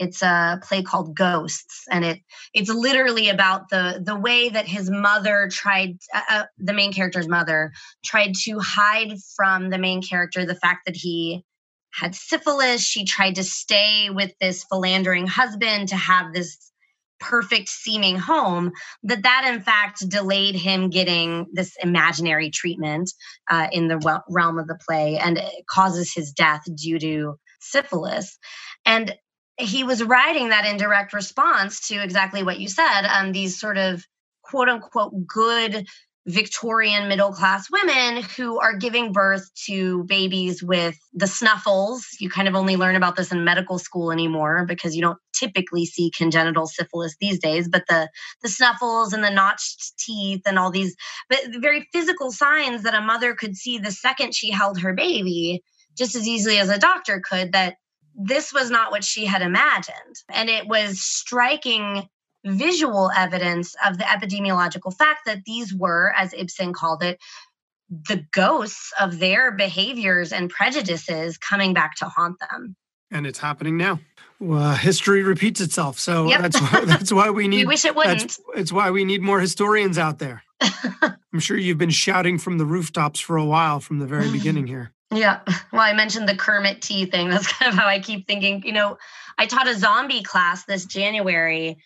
It's 0.00 0.22
a 0.22 0.58
play 0.62 0.82
called 0.82 1.14
Ghosts, 1.14 1.84
and 1.88 2.04
it 2.04 2.18
it's 2.52 2.68
literally 2.68 3.28
about 3.28 3.68
the 3.68 4.02
the 4.04 4.16
way 4.16 4.48
that 4.48 4.66
his 4.66 4.90
mother 4.90 5.48
tried, 5.52 5.98
uh, 6.12 6.20
uh 6.28 6.44
the 6.58 6.72
main 6.72 6.92
character's 6.92 7.28
mother 7.28 7.72
tried 8.04 8.34
to 8.42 8.58
hide 8.58 9.12
from 9.36 9.70
the 9.70 9.78
main 9.78 10.02
character 10.02 10.44
the 10.44 10.56
fact 10.56 10.86
that 10.86 10.96
he 10.96 11.44
had 11.94 12.14
syphilis. 12.14 12.82
She 12.82 13.04
tried 13.04 13.36
to 13.36 13.44
stay 13.44 14.10
with 14.10 14.32
this 14.40 14.64
philandering 14.64 15.26
husband 15.26 15.88
to 15.88 15.96
have 15.96 16.32
this 16.32 16.72
perfect 17.20 17.68
seeming 17.68 18.16
home 18.16 18.72
that 19.02 19.22
that 19.22 19.50
in 19.50 19.60
fact 19.60 20.06
delayed 20.08 20.54
him 20.54 20.90
getting 20.90 21.46
this 21.52 21.74
imaginary 21.82 22.50
treatment 22.50 23.10
uh, 23.50 23.68
in 23.72 23.88
the 23.88 24.20
realm 24.28 24.58
of 24.58 24.66
the 24.66 24.78
play 24.86 25.16
and 25.16 25.40
causes 25.70 26.12
his 26.12 26.32
death 26.32 26.62
due 26.74 26.98
to 26.98 27.38
syphilis 27.60 28.38
and 28.84 29.16
he 29.56 29.84
was 29.84 30.02
writing 30.02 30.48
that 30.48 30.66
in 30.66 30.76
direct 30.76 31.14
response 31.14 31.88
to 31.88 32.02
exactly 32.02 32.42
what 32.42 32.58
you 32.58 32.68
said 32.68 33.06
um, 33.06 33.32
these 33.32 33.58
sort 33.58 33.78
of 33.78 34.04
quote 34.42 34.68
unquote 34.68 35.14
good 35.26 35.86
Victorian 36.26 37.06
middle 37.08 37.32
class 37.32 37.70
women 37.70 38.22
who 38.36 38.58
are 38.58 38.74
giving 38.74 39.12
birth 39.12 39.50
to 39.66 40.04
babies 40.04 40.62
with 40.62 40.96
the 41.12 41.26
snuffles. 41.26 42.06
You 42.18 42.30
kind 42.30 42.48
of 42.48 42.54
only 42.54 42.76
learn 42.76 42.96
about 42.96 43.16
this 43.16 43.30
in 43.30 43.44
medical 43.44 43.78
school 43.78 44.10
anymore 44.10 44.64
because 44.66 44.96
you 44.96 45.02
don't 45.02 45.18
typically 45.34 45.84
see 45.84 46.10
congenital 46.16 46.66
syphilis 46.66 47.14
these 47.20 47.38
days, 47.38 47.68
but 47.68 47.84
the 47.88 48.08
the 48.42 48.48
snuffles 48.48 49.12
and 49.12 49.22
the 49.22 49.30
notched 49.30 49.98
teeth 49.98 50.42
and 50.46 50.58
all 50.58 50.70
these 50.70 50.96
but 51.28 51.40
very 51.60 51.86
physical 51.92 52.32
signs 52.32 52.84
that 52.84 52.94
a 52.94 53.00
mother 53.02 53.34
could 53.34 53.56
see 53.56 53.76
the 53.76 53.90
second 53.90 54.34
she 54.34 54.50
held 54.50 54.80
her 54.80 54.94
baby 54.94 55.62
just 55.96 56.14
as 56.16 56.26
easily 56.26 56.58
as 56.58 56.70
a 56.70 56.78
doctor 56.78 57.20
could 57.20 57.52
that 57.52 57.76
this 58.14 58.52
was 58.52 58.70
not 58.70 58.90
what 58.90 59.04
she 59.04 59.26
had 59.26 59.42
imagined. 59.42 60.16
And 60.30 60.48
it 60.48 60.66
was 60.66 61.00
striking 61.00 62.08
visual 62.44 63.10
evidence 63.16 63.74
of 63.86 63.98
the 63.98 64.04
epidemiological 64.04 64.96
fact 64.96 65.20
that 65.26 65.44
these 65.44 65.74
were, 65.74 66.12
as 66.16 66.32
Ibsen 66.32 66.72
called 66.72 67.02
it, 67.02 67.18
the 67.88 68.24
ghosts 68.32 68.92
of 69.00 69.18
their 69.18 69.50
behaviors 69.50 70.32
and 70.32 70.50
prejudices 70.50 71.38
coming 71.38 71.74
back 71.74 71.96
to 71.96 72.06
haunt 72.06 72.38
them. 72.40 72.76
And 73.10 73.26
it's 73.26 73.38
happening 73.38 73.76
now. 73.76 74.00
Well, 74.40 74.74
history 74.74 75.22
repeats 75.22 75.60
itself. 75.60 75.98
So 75.98 76.28
yep. 76.28 76.42
that's 76.42 76.60
why, 76.60 76.80
that's 76.84 77.12
why 77.12 77.30
we 77.30 77.48
need. 77.48 77.58
we 77.58 77.66
wish 77.66 77.84
it 77.84 77.94
wouldn't. 77.94 78.36
it's 78.56 78.72
why 78.72 78.90
we 78.90 79.04
need 79.04 79.22
more 79.22 79.40
historians 79.40 79.98
out 79.98 80.18
there. 80.18 80.42
I'm 80.60 81.40
sure 81.40 81.56
you've 81.56 81.78
been 81.78 81.90
shouting 81.90 82.38
from 82.38 82.58
the 82.58 82.66
rooftops 82.66 83.20
for 83.20 83.36
a 83.36 83.44
while 83.44 83.80
from 83.80 83.98
the 83.98 84.06
very 84.06 84.30
beginning 84.30 84.66
here. 84.66 84.92
Yeah. 85.12 85.40
Well, 85.72 85.82
I 85.82 85.92
mentioned 85.92 86.28
the 86.28 86.36
Kermit 86.36 86.82
tea 86.82 87.06
thing. 87.06 87.28
That's 87.30 87.50
kind 87.50 87.72
of 87.72 87.78
how 87.78 87.86
I 87.86 88.00
keep 88.00 88.26
thinking. 88.26 88.62
You 88.64 88.72
know, 88.72 88.98
I 89.38 89.46
taught 89.46 89.68
a 89.68 89.74
zombie 89.74 90.22
class 90.22 90.64
this 90.64 90.84
January, 90.84 91.78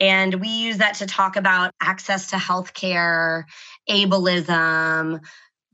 and 0.00 0.34
we 0.34 0.48
use 0.48 0.78
that 0.78 0.96
to 0.96 1.06
talk 1.06 1.36
about 1.36 1.72
access 1.80 2.30
to 2.30 2.36
healthcare, 2.36 3.44
ableism, 3.88 5.20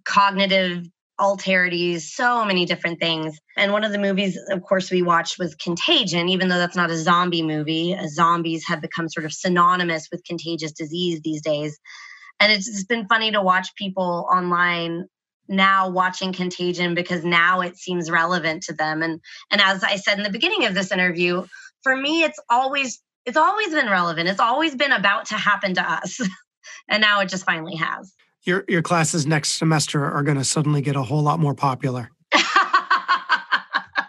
cognitive 0.05 0.87
alterities, 1.21 2.03
so 2.03 2.45
many 2.45 2.65
different 2.65 2.99
things. 2.99 3.39
And 3.57 3.73
one 3.73 3.85
of 3.85 3.93
the 3.93 3.99
movies, 3.99 4.39
of 4.51 4.63
course, 4.63 4.91
we 4.91 5.03
watched 5.03 5.39
was 5.39 5.55
Contagion, 5.55 6.29
even 6.29 6.49
though 6.49 6.59
that's 6.59 6.77
not 6.77 6.91
a 6.91 6.97
zombie 6.97 7.43
movie. 7.43 7.95
Uh, 7.95 8.09
zombies 8.09 8.67
have 8.67 8.81
become 8.81 9.09
sort 9.09 9.27
of 9.27 9.33
synonymous 9.33 10.09
with 10.11 10.25
contagious 10.25 10.73
disease 10.73 11.21
these 11.23 11.43
days. 11.43 11.79
And 12.41 12.51
it's 12.51 12.67
just 12.67 12.89
been 12.89 13.07
funny 13.07 13.31
to 13.33 13.43
watch 13.43 13.75
people 13.77 14.27
online 14.33 15.07
now 15.49 15.91
watching 15.91 16.33
contagion 16.33 16.95
because 16.95 17.25
now 17.25 17.61
it 17.61 17.77
seems 17.77 18.11
relevant 18.11 18.63
to 18.63 18.73
them 18.73 19.03
and 19.03 19.21
and 19.51 19.61
as 19.61 19.83
i 19.83 19.97
said 19.97 20.17
in 20.17 20.23
the 20.23 20.31
beginning 20.31 20.65
of 20.67 20.73
this 20.73 20.93
interview 20.93 21.45
for 21.83 21.97
me 21.97 22.23
it's 22.23 22.39
always 22.49 23.03
it's 23.25 23.37
always 23.37 23.69
been 23.71 23.89
relevant. 23.89 24.29
It's 24.29 24.41
always 24.41 24.75
been 24.75 24.93
about 24.93 25.27
to 25.27 25.35
happen 25.35 25.75
to 25.75 25.83
us. 25.83 26.21
And 26.89 27.01
now 27.01 27.21
it 27.21 27.29
just 27.29 27.45
finally 27.45 27.77
has. 27.77 28.13
Your 28.45 28.65
your 28.69 28.83
classes 28.83 29.27
next 29.27 29.53
semester 29.53 30.05
are 30.05 30.23
going 30.23 30.37
to 30.37 30.45
suddenly 30.45 30.81
get 30.81 30.97
a 30.97 31.03
whole 31.03 31.23
lot 31.23 31.39
more 31.39 31.55
popular. 31.55 32.11
I 32.33 34.05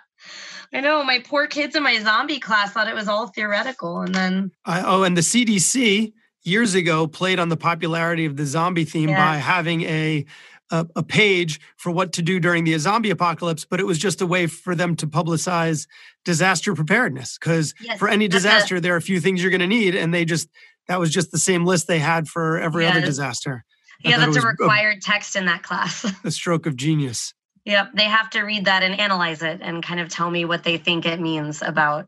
know. 0.82 1.04
My 1.04 1.19
poor 1.19 1.47
kids 1.47 1.76
in 1.76 1.84
my 1.84 1.99
zombie 1.99 2.39
class 2.39 2.71
thought 2.73 2.88
it 2.88 2.95
was 2.95 3.08
all 3.08 3.28
theoretical, 3.28 4.02
and 4.02 4.13
then 4.13 4.52
oh, 4.65 5.04
and 5.04 5.15
the 5.15 5.21
CDC 5.21 6.13
years 6.43 6.76
ago 6.76 7.08
played 7.08 7.39
on 7.39 7.49
the 7.49 7.58
popularity 7.58 8.26
of 8.26 8.36
the 8.38 8.45
zombie 8.45 8.86
theme 8.86 9.10
yes. 9.10 9.17
by 9.17 9.38
having 9.38 9.84
a 9.84 10.26
a, 10.71 10.88
a, 10.95 11.04
page 11.04 11.60
for 11.78 11.91
what 11.91 12.13
to 12.13 12.21
do 12.21 12.39
during 12.39 12.63
the 12.63 12.78
zombie 12.78 13.10
apocalypse, 13.10 13.65
but 13.65 13.80
it 13.80 13.86
was 13.86 13.97
just 13.97 14.21
a 14.21 14.26
way 14.26 14.47
for 14.47 14.76
them 14.76 14.95
to 14.95 15.08
publicize 15.08 15.88
disaster 16.26 16.73
preparedness. 16.73 17.38
Because 17.38 17.73
yes, 17.82 17.99
for 17.99 18.10
any 18.10 18.28
disaster, 18.28 18.80
there 18.80 18.93
are 18.93 18.97
a 18.97 19.02
few 19.02 19.19
things 19.19 19.41
you're 19.41 19.52
going 19.52 19.62
to 19.62 19.67
need, 19.67 19.95
and 19.95 20.13
they 20.13 20.26
just 20.26 20.49
that 20.88 20.99
was 20.99 21.12
just 21.12 21.32
the 21.32 21.38
same 21.38 21.65
list 21.65 21.88
they 21.88 21.99
had 21.99 22.28
for 22.28 22.60
every 22.60 22.86
other 22.86 23.02
disaster. 23.02 23.63
Yeah, 24.04 24.17
that's 24.17 24.38
a 24.38 24.41
required 24.41 24.97
a, 24.97 25.02
text 25.02 25.36
in 25.36 25.45
that 25.45 25.63
class. 25.63 26.06
a 26.23 26.32
stroke 26.32 26.65
of 26.65 26.76
genius. 26.76 27.34
Yep, 27.65 27.91
they 27.93 28.04
have 28.04 28.30
to 28.32 28.41
read 28.41 28.65
that 28.65 28.84
and 28.84 28.99
analyze 28.99 29.41
it 29.41 29.60
and 29.62 29.82
kind 29.82 29.99
of 29.99 30.10
tell 30.10 30.30
me 30.30 30.43
what 30.43 30.63
they 30.63 30.78
think 30.78 31.06
it 31.06 31.19
means 31.19 31.62
about 31.62 32.08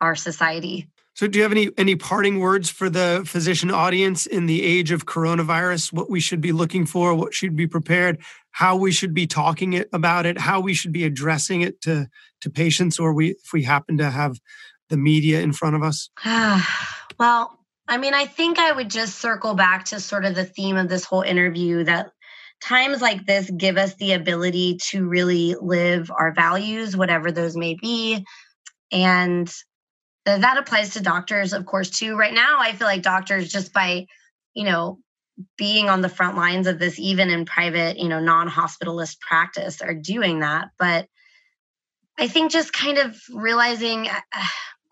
our 0.00 0.14
society. 0.14 0.88
So, 1.16 1.26
do 1.26 1.38
you 1.38 1.44
have 1.44 1.52
any 1.52 1.70
any 1.78 1.96
parting 1.96 2.40
words 2.40 2.68
for 2.68 2.90
the 2.90 3.22
physician 3.24 3.70
audience 3.70 4.26
in 4.26 4.44
the 4.44 4.62
age 4.62 4.90
of 4.90 5.06
coronavirus? 5.06 5.90
What 5.90 6.10
we 6.10 6.20
should 6.20 6.42
be 6.42 6.52
looking 6.52 6.84
for, 6.84 7.14
what 7.14 7.32
should 7.32 7.56
be 7.56 7.66
prepared, 7.66 8.20
how 8.50 8.76
we 8.76 8.92
should 8.92 9.14
be 9.14 9.26
talking 9.26 9.72
it, 9.72 9.88
about 9.94 10.26
it, 10.26 10.38
how 10.38 10.60
we 10.60 10.74
should 10.74 10.92
be 10.92 11.04
addressing 11.04 11.62
it 11.62 11.80
to 11.82 12.08
to 12.42 12.50
patients, 12.50 12.98
or 12.98 13.14
we 13.14 13.30
if 13.30 13.54
we 13.54 13.62
happen 13.62 13.96
to 13.96 14.10
have 14.10 14.38
the 14.90 14.98
media 14.98 15.40
in 15.40 15.54
front 15.54 15.74
of 15.74 15.82
us. 15.82 16.10
well, 17.18 17.58
I 17.88 17.96
mean, 17.96 18.12
I 18.12 18.26
think 18.26 18.58
I 18.58 18.72
would 18.72 18.90
just 18.90 19.18
circle 19.18 19.54
back 19.54 19.86
to 19.86 20.00
sort 20.00 20.26
of 20.26 20.34
the 20.34 20.44
theme 20.44 20.76
of 20.76 20.90
this 20.90 21.06
whole 21.06 21.22
interview 21.22 21.82
that 21.84 22.10
times 22.60 23.00
like 23.00 23.24
this 23.24 23.50
give 23.56 23.78
us 23.78 23.94
the 23.94 24.12
ability 24.12 24.80
to 24.90 25.08
really 25.08 25.56
live 25.58 26.10
our 26.10 26.34
values, 26.34 26.94
whatever 26.94 27.32
those 27.32 27.56
may 27.56 27.74
be, 27.74 28.22
and 28.92 29.50
that 30.26 30.58
applies 30.58 30.90
to 30.90 31.00
doctors 31.00 31.52
of 31.52 31.64
course 31.64 31.90
too. 31.90 32.16
Right 32.16 32.34
now 32.34 32.58
i 32.58 32.72
feel 32.72 32.86
like 32.86 33.02
doctors 33.02 33.48
just 33.48 33.72
by 33.72 34.06
you 34.54 34.64
know 34.64 34.98
being 35.56 35.88
on 35.88 36.00
the 36.00 36.08
front 36.08 36.36
lines 36.36 36.66
of 36.66 36.78
this 36.78 36.98
even 36.98 37.30
in 37.30 37.44
private 37.44 37.98
you 37.98 38.08
know 38.08 38.20
non-hospitalist 38.20 39.20
practice 39.20 39.80
are 39.80 39.94
doing 39.94 40.40
that. 40.40 40.68
But 40.78 41.06
i 42.18 42.28
think 42.28 42.50
just 42.50 42.72
kind 42.72 42.98
of 42.98 43.16
realizing 43.32 44.08
uh, 44.08 44.20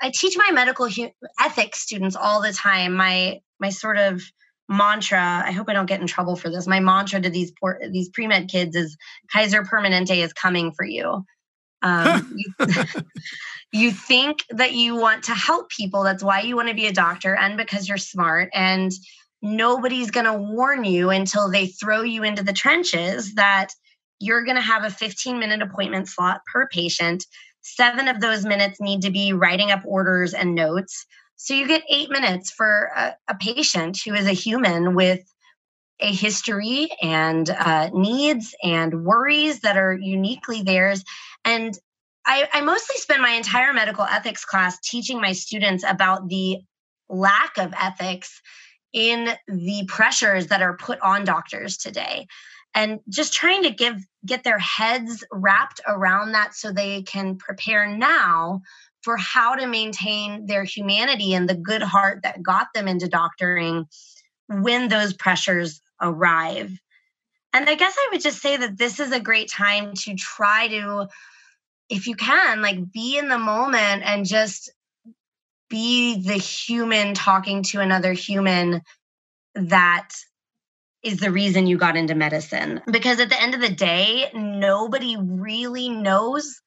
i 0.00 0.10
teach 0.14 0.36
my 0.36 0.50
medical 0.52 0.88
ethics 1.40 1.80
students 1.80 2.16
all 2.16 2.40
the 2.40 2.52
time. 2.52 2.94
My 2.94 3.40
my 3.58 3.70
sort 3.70 3.98
of 3.98 4.22
mantra 4.66 5.42
i 5.44 5.52
hope 5.52 5.68
i 5.68 5.74
don't 5.74 5.86
get 5.86 6.00
in 6.00 6.06
trouble 6.06 6.36
for 6.36 6.48
this. 6.48 6.66
My 6.66 6.80
mantra 6.80 7.20
to 7.20 7.28
these 7.28 7.52
poor 7.60 7.80
these 7.90 8.08
pre-med 8.08 8.48
kids 8.48 8.76
is 8.76 8.96
kaiser 9.32 9.62
permanente 9.62 10.16
is 10.16 10.32
coming 10.32 10.72
for 10.72 10.86
you 10.86 11.24
um, 11.84 12.34
you, 12.36 12.84
you 13.72 13.90
think 13.92 14.44
that 14.50 14.72
you 14.72 14.96
want 14.96 15.24
to 15.24 15.34
help 15.34 15.68
people. 15.68 16.02
That's 16.02 16.22
why 16.22 16.40
you 16.40 16.56
want 16.56 16.68
to 16.68 16.74
be 16.74 16.86
a 16.86 16.92
doctor 16.92 17.36
and 17.36 17.56
because 17.56 17.88
you're 17.88 17.98
smart. 17.98 18.50
And 18.54 18.90
nobody's 19.42 20.10
going 20.10 20.26
to 20.26 20.32
warn 20.34 20.84
you 20.84 21.10
until 21.10 21.50
they 21.50 21.66
throw 21.66 22.02
you 22.02 22.24
into 22.24 22.42
the 22.42 22.52
trenches 22.52 23.34
that 23.34 23.68
you're 24.18 24.44
going 24.44 24.56
to 24.56 24.62
have 24.62 24.84
a 24.84 24.90
15 24.90 25.38
minute 25.38 25.60
appointment 25.60 26.08
slot 26.08 26.40
per 26.50 26.66
patient. 26.68 27.24
Seven 27.60 28.08
of 28.08 28.20
those 28.20 28.44
minutes 28.44 28.80
need 28.80 29.02
to 29.02 29.10
be 29.10 29.32
writing 29.32 29.70
up 29.70 29.82
orders 29.84 30.34
and 30.34 30.54
notes. 30.54 31.06
So 31.36 31.52
you 31.52 31.66
get 31.66 31.82
eight 31.90 32.10
minutes 32.10 32.50
for 32.50 32.90
a, 32.96 33.14
a 33.28 33.34
patient 33.34 34.00
who 34.04 34.14
is 34.14 34.26
a 34.26 34.32
human 34.32 34.94
with 34.94 35.20
a 36.00 36.12
history 36.12 36.88
and 37.02 37.48
uh, 37.50 37.90
needs 37.92 38.54
and 38.62 39.04
worries 39.04 39.60
that 39.60 39.76
are 39.76 39.92
uniquely 39.92 40.62
theirs. 40.62 41.04
And 41.44 41.78
I, 42.26 42.48
I 42.52 42.60
mostly 42.62 42.96
spend 42.96 43.22
my 43.22 43.32
entire 43.32 43.72
medical 43.72 44.04
ethics 44.04 44.44
class 44.44 44.78
teaching 44.80 45.20
my 45.20 45.32
students 45.32 45.84
about 45.86 46.28
the 46.28 46.58
lack 47.08 47.58
of 47.58 47.74
ethics 47.78 48.40
in 48.92 49.28
the 49.48 49.84
pressures 49.88 50.46
that 50.46 50.62
are 50.62 50.76
put 50.76 51.00
on 51.00 51.24
doctors 51.24 51.76
today. 51.76 52.26
And 52.74 53.00
just 53.08 53.34
trying 53.34 53.62
to 53.64 53.70
give 53.70 54.04
get 54.24 54.42
their 54.42 54.58
heads 54.58 55.24
wrapped 55.30 55.80
around 55.86 56.32
that 56.32 56.54
so 56.54 56.72
they 56.72 57.02
can 57.02 57.36
prepare 57.36 57.86
now 57.86 58.62
for 59.02 59.16
how 59.16 59.54
to 59.54 59.66
maintain 59.66 60.46
their 60.46 60.64
humanity 60.64 61.34
and 61.34 61.48
the 61.48 61.54
good 61.54 61.82
heart 61.82 62.20
that 62.22 62.42
got 62.42 62.68
them 62.74 62.88
into 62.88 63.06
doctoring 63.06 63.84
when 64.48 64.88
those 64.88 65.12
pressures 65.12 65.80
arrive. 66.00 66.72
And 67.52 67.68
i 67.68 67.74
guess 67.76 67.94
i 67.96 68.08
would 68.10 68.22
just 68.22 68.40
say 68.40 68.56
that 68.56 68.76
this 68.78 68.98
is 68.98 69.12
a 69.12 69.20
great 69.20 69.50
time 69.50 69.94
to 69.94 70.14
try 70.16 70.66
to 70.68 71.08
if 71.88 72.06
you 72.06 72.16
can, 72.16 72.62
like 72.62 72.92
be 72.92 73.18
in 73.18 73.28
the 73.28 73.38
moment 73.38 74.02
and 74.04 74.26
just 74.26 74.72
be 75.68 76.22
the 76.22 76.34
human 76.34 77.14
talking 77.14 77.62
to 77.62 77.80
another 77.80 78.12
human 78.12 78.82
that 79.54 80.08
is 81.02 81.18
the 81.18 81.30
reason 81.30 81.66
you 81.66 81.76
got 81.76 81.96
into 81.96 82.14
medicine. 82.14 82.80
Because 82.90 83.20
at 83.20 83.28
the 83.28 83.40
end 83.40 83.54
of 83.54 83.60
the 83.60 83.68
day, 83.68 84.30
nobody 84.34 85.16
really 85.18 85.88
knows 85.88 86.60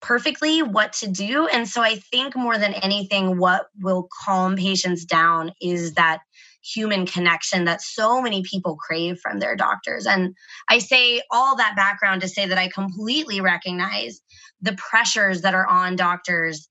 perfectly 0.00 0.62
what 0.62 0.92
to 0.94 1.08
do. 1.08 1.46
And 1.46 1.68
so 1.68 1.82
I 1.82 1.96
think 1.96 2.36
more 2.36 2.58
than 2.58 2.74
anything, 2.74 3.38
what 3.38 3.66
will 3.80 4.08
calm 4.24 4.56
patients 4.56 5.04
down 5.04 5.52
is 5.60 5.94
that 5.94 6.20
human 6.64 7.06
connection 7.06 7.64
that 7.64 7.82
so 7.82 8.22
many 8.22 8.42
people 8.42 8.76
crave 8.76 9.18
from 9.20 9.38
their 9.38 9.54
doctors. 9.54 10.06
And 10.06 10.34
I 10.68 10.78
say 10.78 11.22
all 11.30 11.56
that 11.56 11.76
background 11.76 12.22
to 12.22 12.28
say 12.28 12.46
that 12.46 12.58
I 12.58 12.68
completely 12.68 13.40
recognize 13.40 14.20
the 14.62 14.74
pressures 14.74 15.42
that 15.42 15.54
are 15.54 15.66
on 15.66 15.96
doctors 15.96 16.68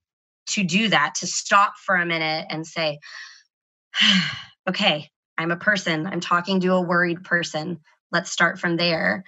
to 0.47 0.63
do 0.63 0.89
that, 0.89 1.15
to 1.15 1.27
stop 1.27 1.73
for 1.77 1.95
a 1.95 2.05
minute 2.05 2.47
and 2.49 2.65
say, 2.65 2.99
okay, 4.69 5.09
I'm 5.37 5.51
a 5.51 5.57
person, 5.57 6.07
I'm 6.07 6.19
talking 6.19 6.59
to 6.61 6.73
a 6.73 6.81
worried 6.81 7.23
person. 7.23 7.79
Let's 8.11 8.31
start 8.31 8.59
from 8.59 8.77
there. 8.77 9.23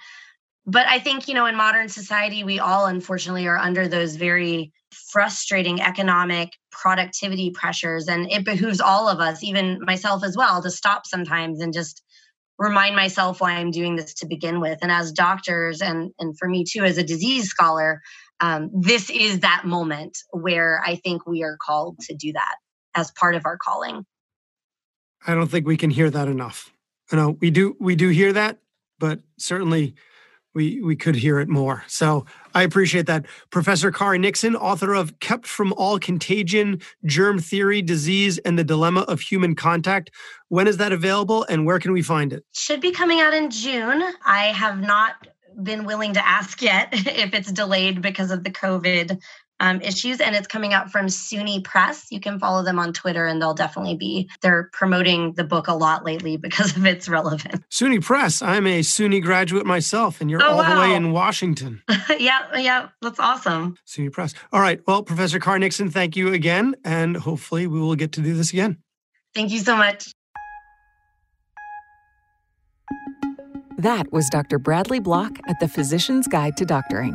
But 0.66 0.86
I 0.88 0.98
think, 0.98 1.28
you 1.28 1.34
know, 1.34 1.46
in 1.46 1.54
modern 1.54 1.88
society, 1.88 2.42
we 2.42 2.58
all 2.58 2.86
unfortunately 2.86 3.46
are 3.46 3.56
under 3.56 3.86
those 3.86 4.16
very 4.16 4.72
frustrating 4.90 5.80
economic 5.80 6.50
productivity 6.72 7.50
pressures. 7.50 8.08
And 8.08 8.30
it 8.32 8.44
behooves 8.44 8.80
all 8.80 9.08
of 9.08 9.20
us, 9.20 9.44
even 9.44 9.78
myself 9.82 10.24
as 10.24 10.36
well, 10.36 10.60
to 10.62 10.70
stop 10.70 11.06
sometimes 11.06 11.60
and 11.60 11.72
just 11.72 12.02
remind 12.58 12.96
myself 12.96 13.40
why 13.40 13.52
I'm 13.52 13.70
doing 13.70 13.94
this 13.94 14.14
to 14.14 14.26
begin 14.26 14.60
with. 14.60 14.78
And 14.82 14.90
as 14.90 15.12
doctors, 15.12 15.80
and, 15.80 16.10
and 16.18 16.36
for 16.36 16.48
me 16.48 16.64
too, 16.64 16.82
as 16.82 16.98
a 16.98 17.04
disease 17.04 17.48
scholar, 17.48 18.00
um, 18.40 18.70
this 18.72 19.08
is 19.08 19.40
that 19.40 19.64
moment 19.64 20.18
where 20.30 20.82
I 20.84 20.96
think 20.96 21.26
we 21.26 21.44
are 21.44 21.56
called 21.64 21.98
to 22.00 22.14
do 22.14 22.32
that 22.32 22.56
as 22.94 23.12
part 23.12 23.34
of 23.34 23.46
our 23.46 23.56
calling. 23.56 24.04
I 25.26 25.34
don't 25.34 25.48
think 25.48 25.66
we 25.66 25.76
can 25.76 25.90
hear 25.90 26.10
that 26.10 26.28
enough. 26.28 26.72
You 27.12 27.18
know, 27.18 27.36
we 27.40 27.50
do 27.50 27.76
we 27.78 27.94
do 27.94 28.08
hear 28.08 28.32
that, 28.32 28.58
but 28.98 29.20
certainly 29.38 29.94
we 30.56 30.80
we 30.80 30.96
could 30.96 31.14
hear 31.14 31.38
it 31.38 31.48
more. 31.48 31.84
So 31.86 32.24
I 32.54 32.62
appreciate 32.62 33.06
that. 33.06 33.26
Professor 33.50 33.92
Kari 33.92 34.18
Nixon, 34.18 34.56
author 34.56 34.94
of 34.94 35.20
Kept 35.20 35.46
from 35.46 35.72
All 35.74 36.00
Contagion, 36.00 36.80
Germ 37.04 37.38
Theory, 37.38 37.82
Disease, 37.82 38.38
and 38.38 38.58
the 38.58 38.64
Dilemma 38.64 39.02
of 39.02 39.20
Human 39.20 39.54
Contact. 39.54 40.10
When 40.48 40.66
is 40.66 40.78
that 40.78 40.92
available 40.92 41.44
and 41.48 41.66
where 41.66 41.78
can 41.78 41.92
we 41.92 42.02
find 42.02 42.32
it? 42.32 42.44
Should 42.54 42.80
be 42.80 42.90
coming 42.90 43.20
out 43.20 43.34
in 43.34 43.50
June. 43.50 44.02
I 44.24 44.46
have 44.46 44.80
not 44.80 45.28
been 45.62 45.84
willing 45.84 46.14
to 46.14 46.26
ask 46.26 46.62
yet 46.62 46.88
if 46.92 47.34
it's 47.34 47.52
delayed 47.52 48.00
because 48.00 48.30
of 48.30 48.42
the 48.42 48.50
COVID 48.50 49.20
um, 49.60 49.80
issues, 49.80 50.20
and 50.20 50.34
it's 50.36 50.46
coming 50.46 50.72
out 50.72 50.90
from 50.90 51.06
SUNY 51.06 51.64
Press. 51.64 52.06
You 52.10 52.20
can 52.20 52.38
follow 52.38 52.62
them 52.62 52.78
on 52.78 52.92
Twitter, 52.92 53.26
and 53.26 53.40
they'll 53.40 53.54
definitely 53.54 53.96
be 53.96 54.28
they're 54.42 54.70
promoting 54.72 55.32
the 55.32 55.44
book 55.44 55.68
a 55.68 55.74
lot 55.74 56.04
lately 56.04 56.36
because 56.46 56.76
of 56.76 56.84
its 56.84 57.08
relevance. 57.08 57.64
SUNY 57.70 58.02
Press. 58.02 58.42
I'm 58.42 58.66
a 58.66 58.80
SUNY 58.80 59.22
graduate 59.22 59.66
myself, 59.66 60.20
and 60.20 60.30
you're 60.30 60.42
oh, 60.42 60.50
all 60.50 60.58
wow. 60.58 60.74
the 60.74 60.80
way 60.80 60.94
in 60.94 61.12
Washington. 61.12 61.82
yeah, 62.18 62.56
yeah, 62.56 62.88
that's 63.02 63.20
awesome. 63.20 63.76
SUNY 63.86 64.12
Press. 64.12 64.34
All 64.52 64.60
right. 64.60 64.80
Well, 64.86 65.02
Professor 65.02 65.38
Kari 65.38 65.60
Nixon, 65.60 65.90
thank 65.90 66.16
you 66.16 66.32
again, 66.32 66.74
and 66.84 67.16
hopefully 67.16 67.66
we 67.66 67.80
will 67.80 67.96
get 67.96 68.12
to 68.12 68.20
do 68.20 68.34
this 68.34 68.52
again. 68.52 68.78
Thank 69.34 69.52
you 69.52 69.58
so 69.58 69.76
much. 69.76 70.12
That 73.78 74.10
was 74.10 74.28
Dr. 74.30 74.58
Bradley 74.58 75.00
Block 75.00 75.38
at 75.48 75.60
the 75.60 75.68
Physician's 75.68 76.26
Guide 76.26 76.56
to 76.56 76.64
Doctoring. 76.64 77.14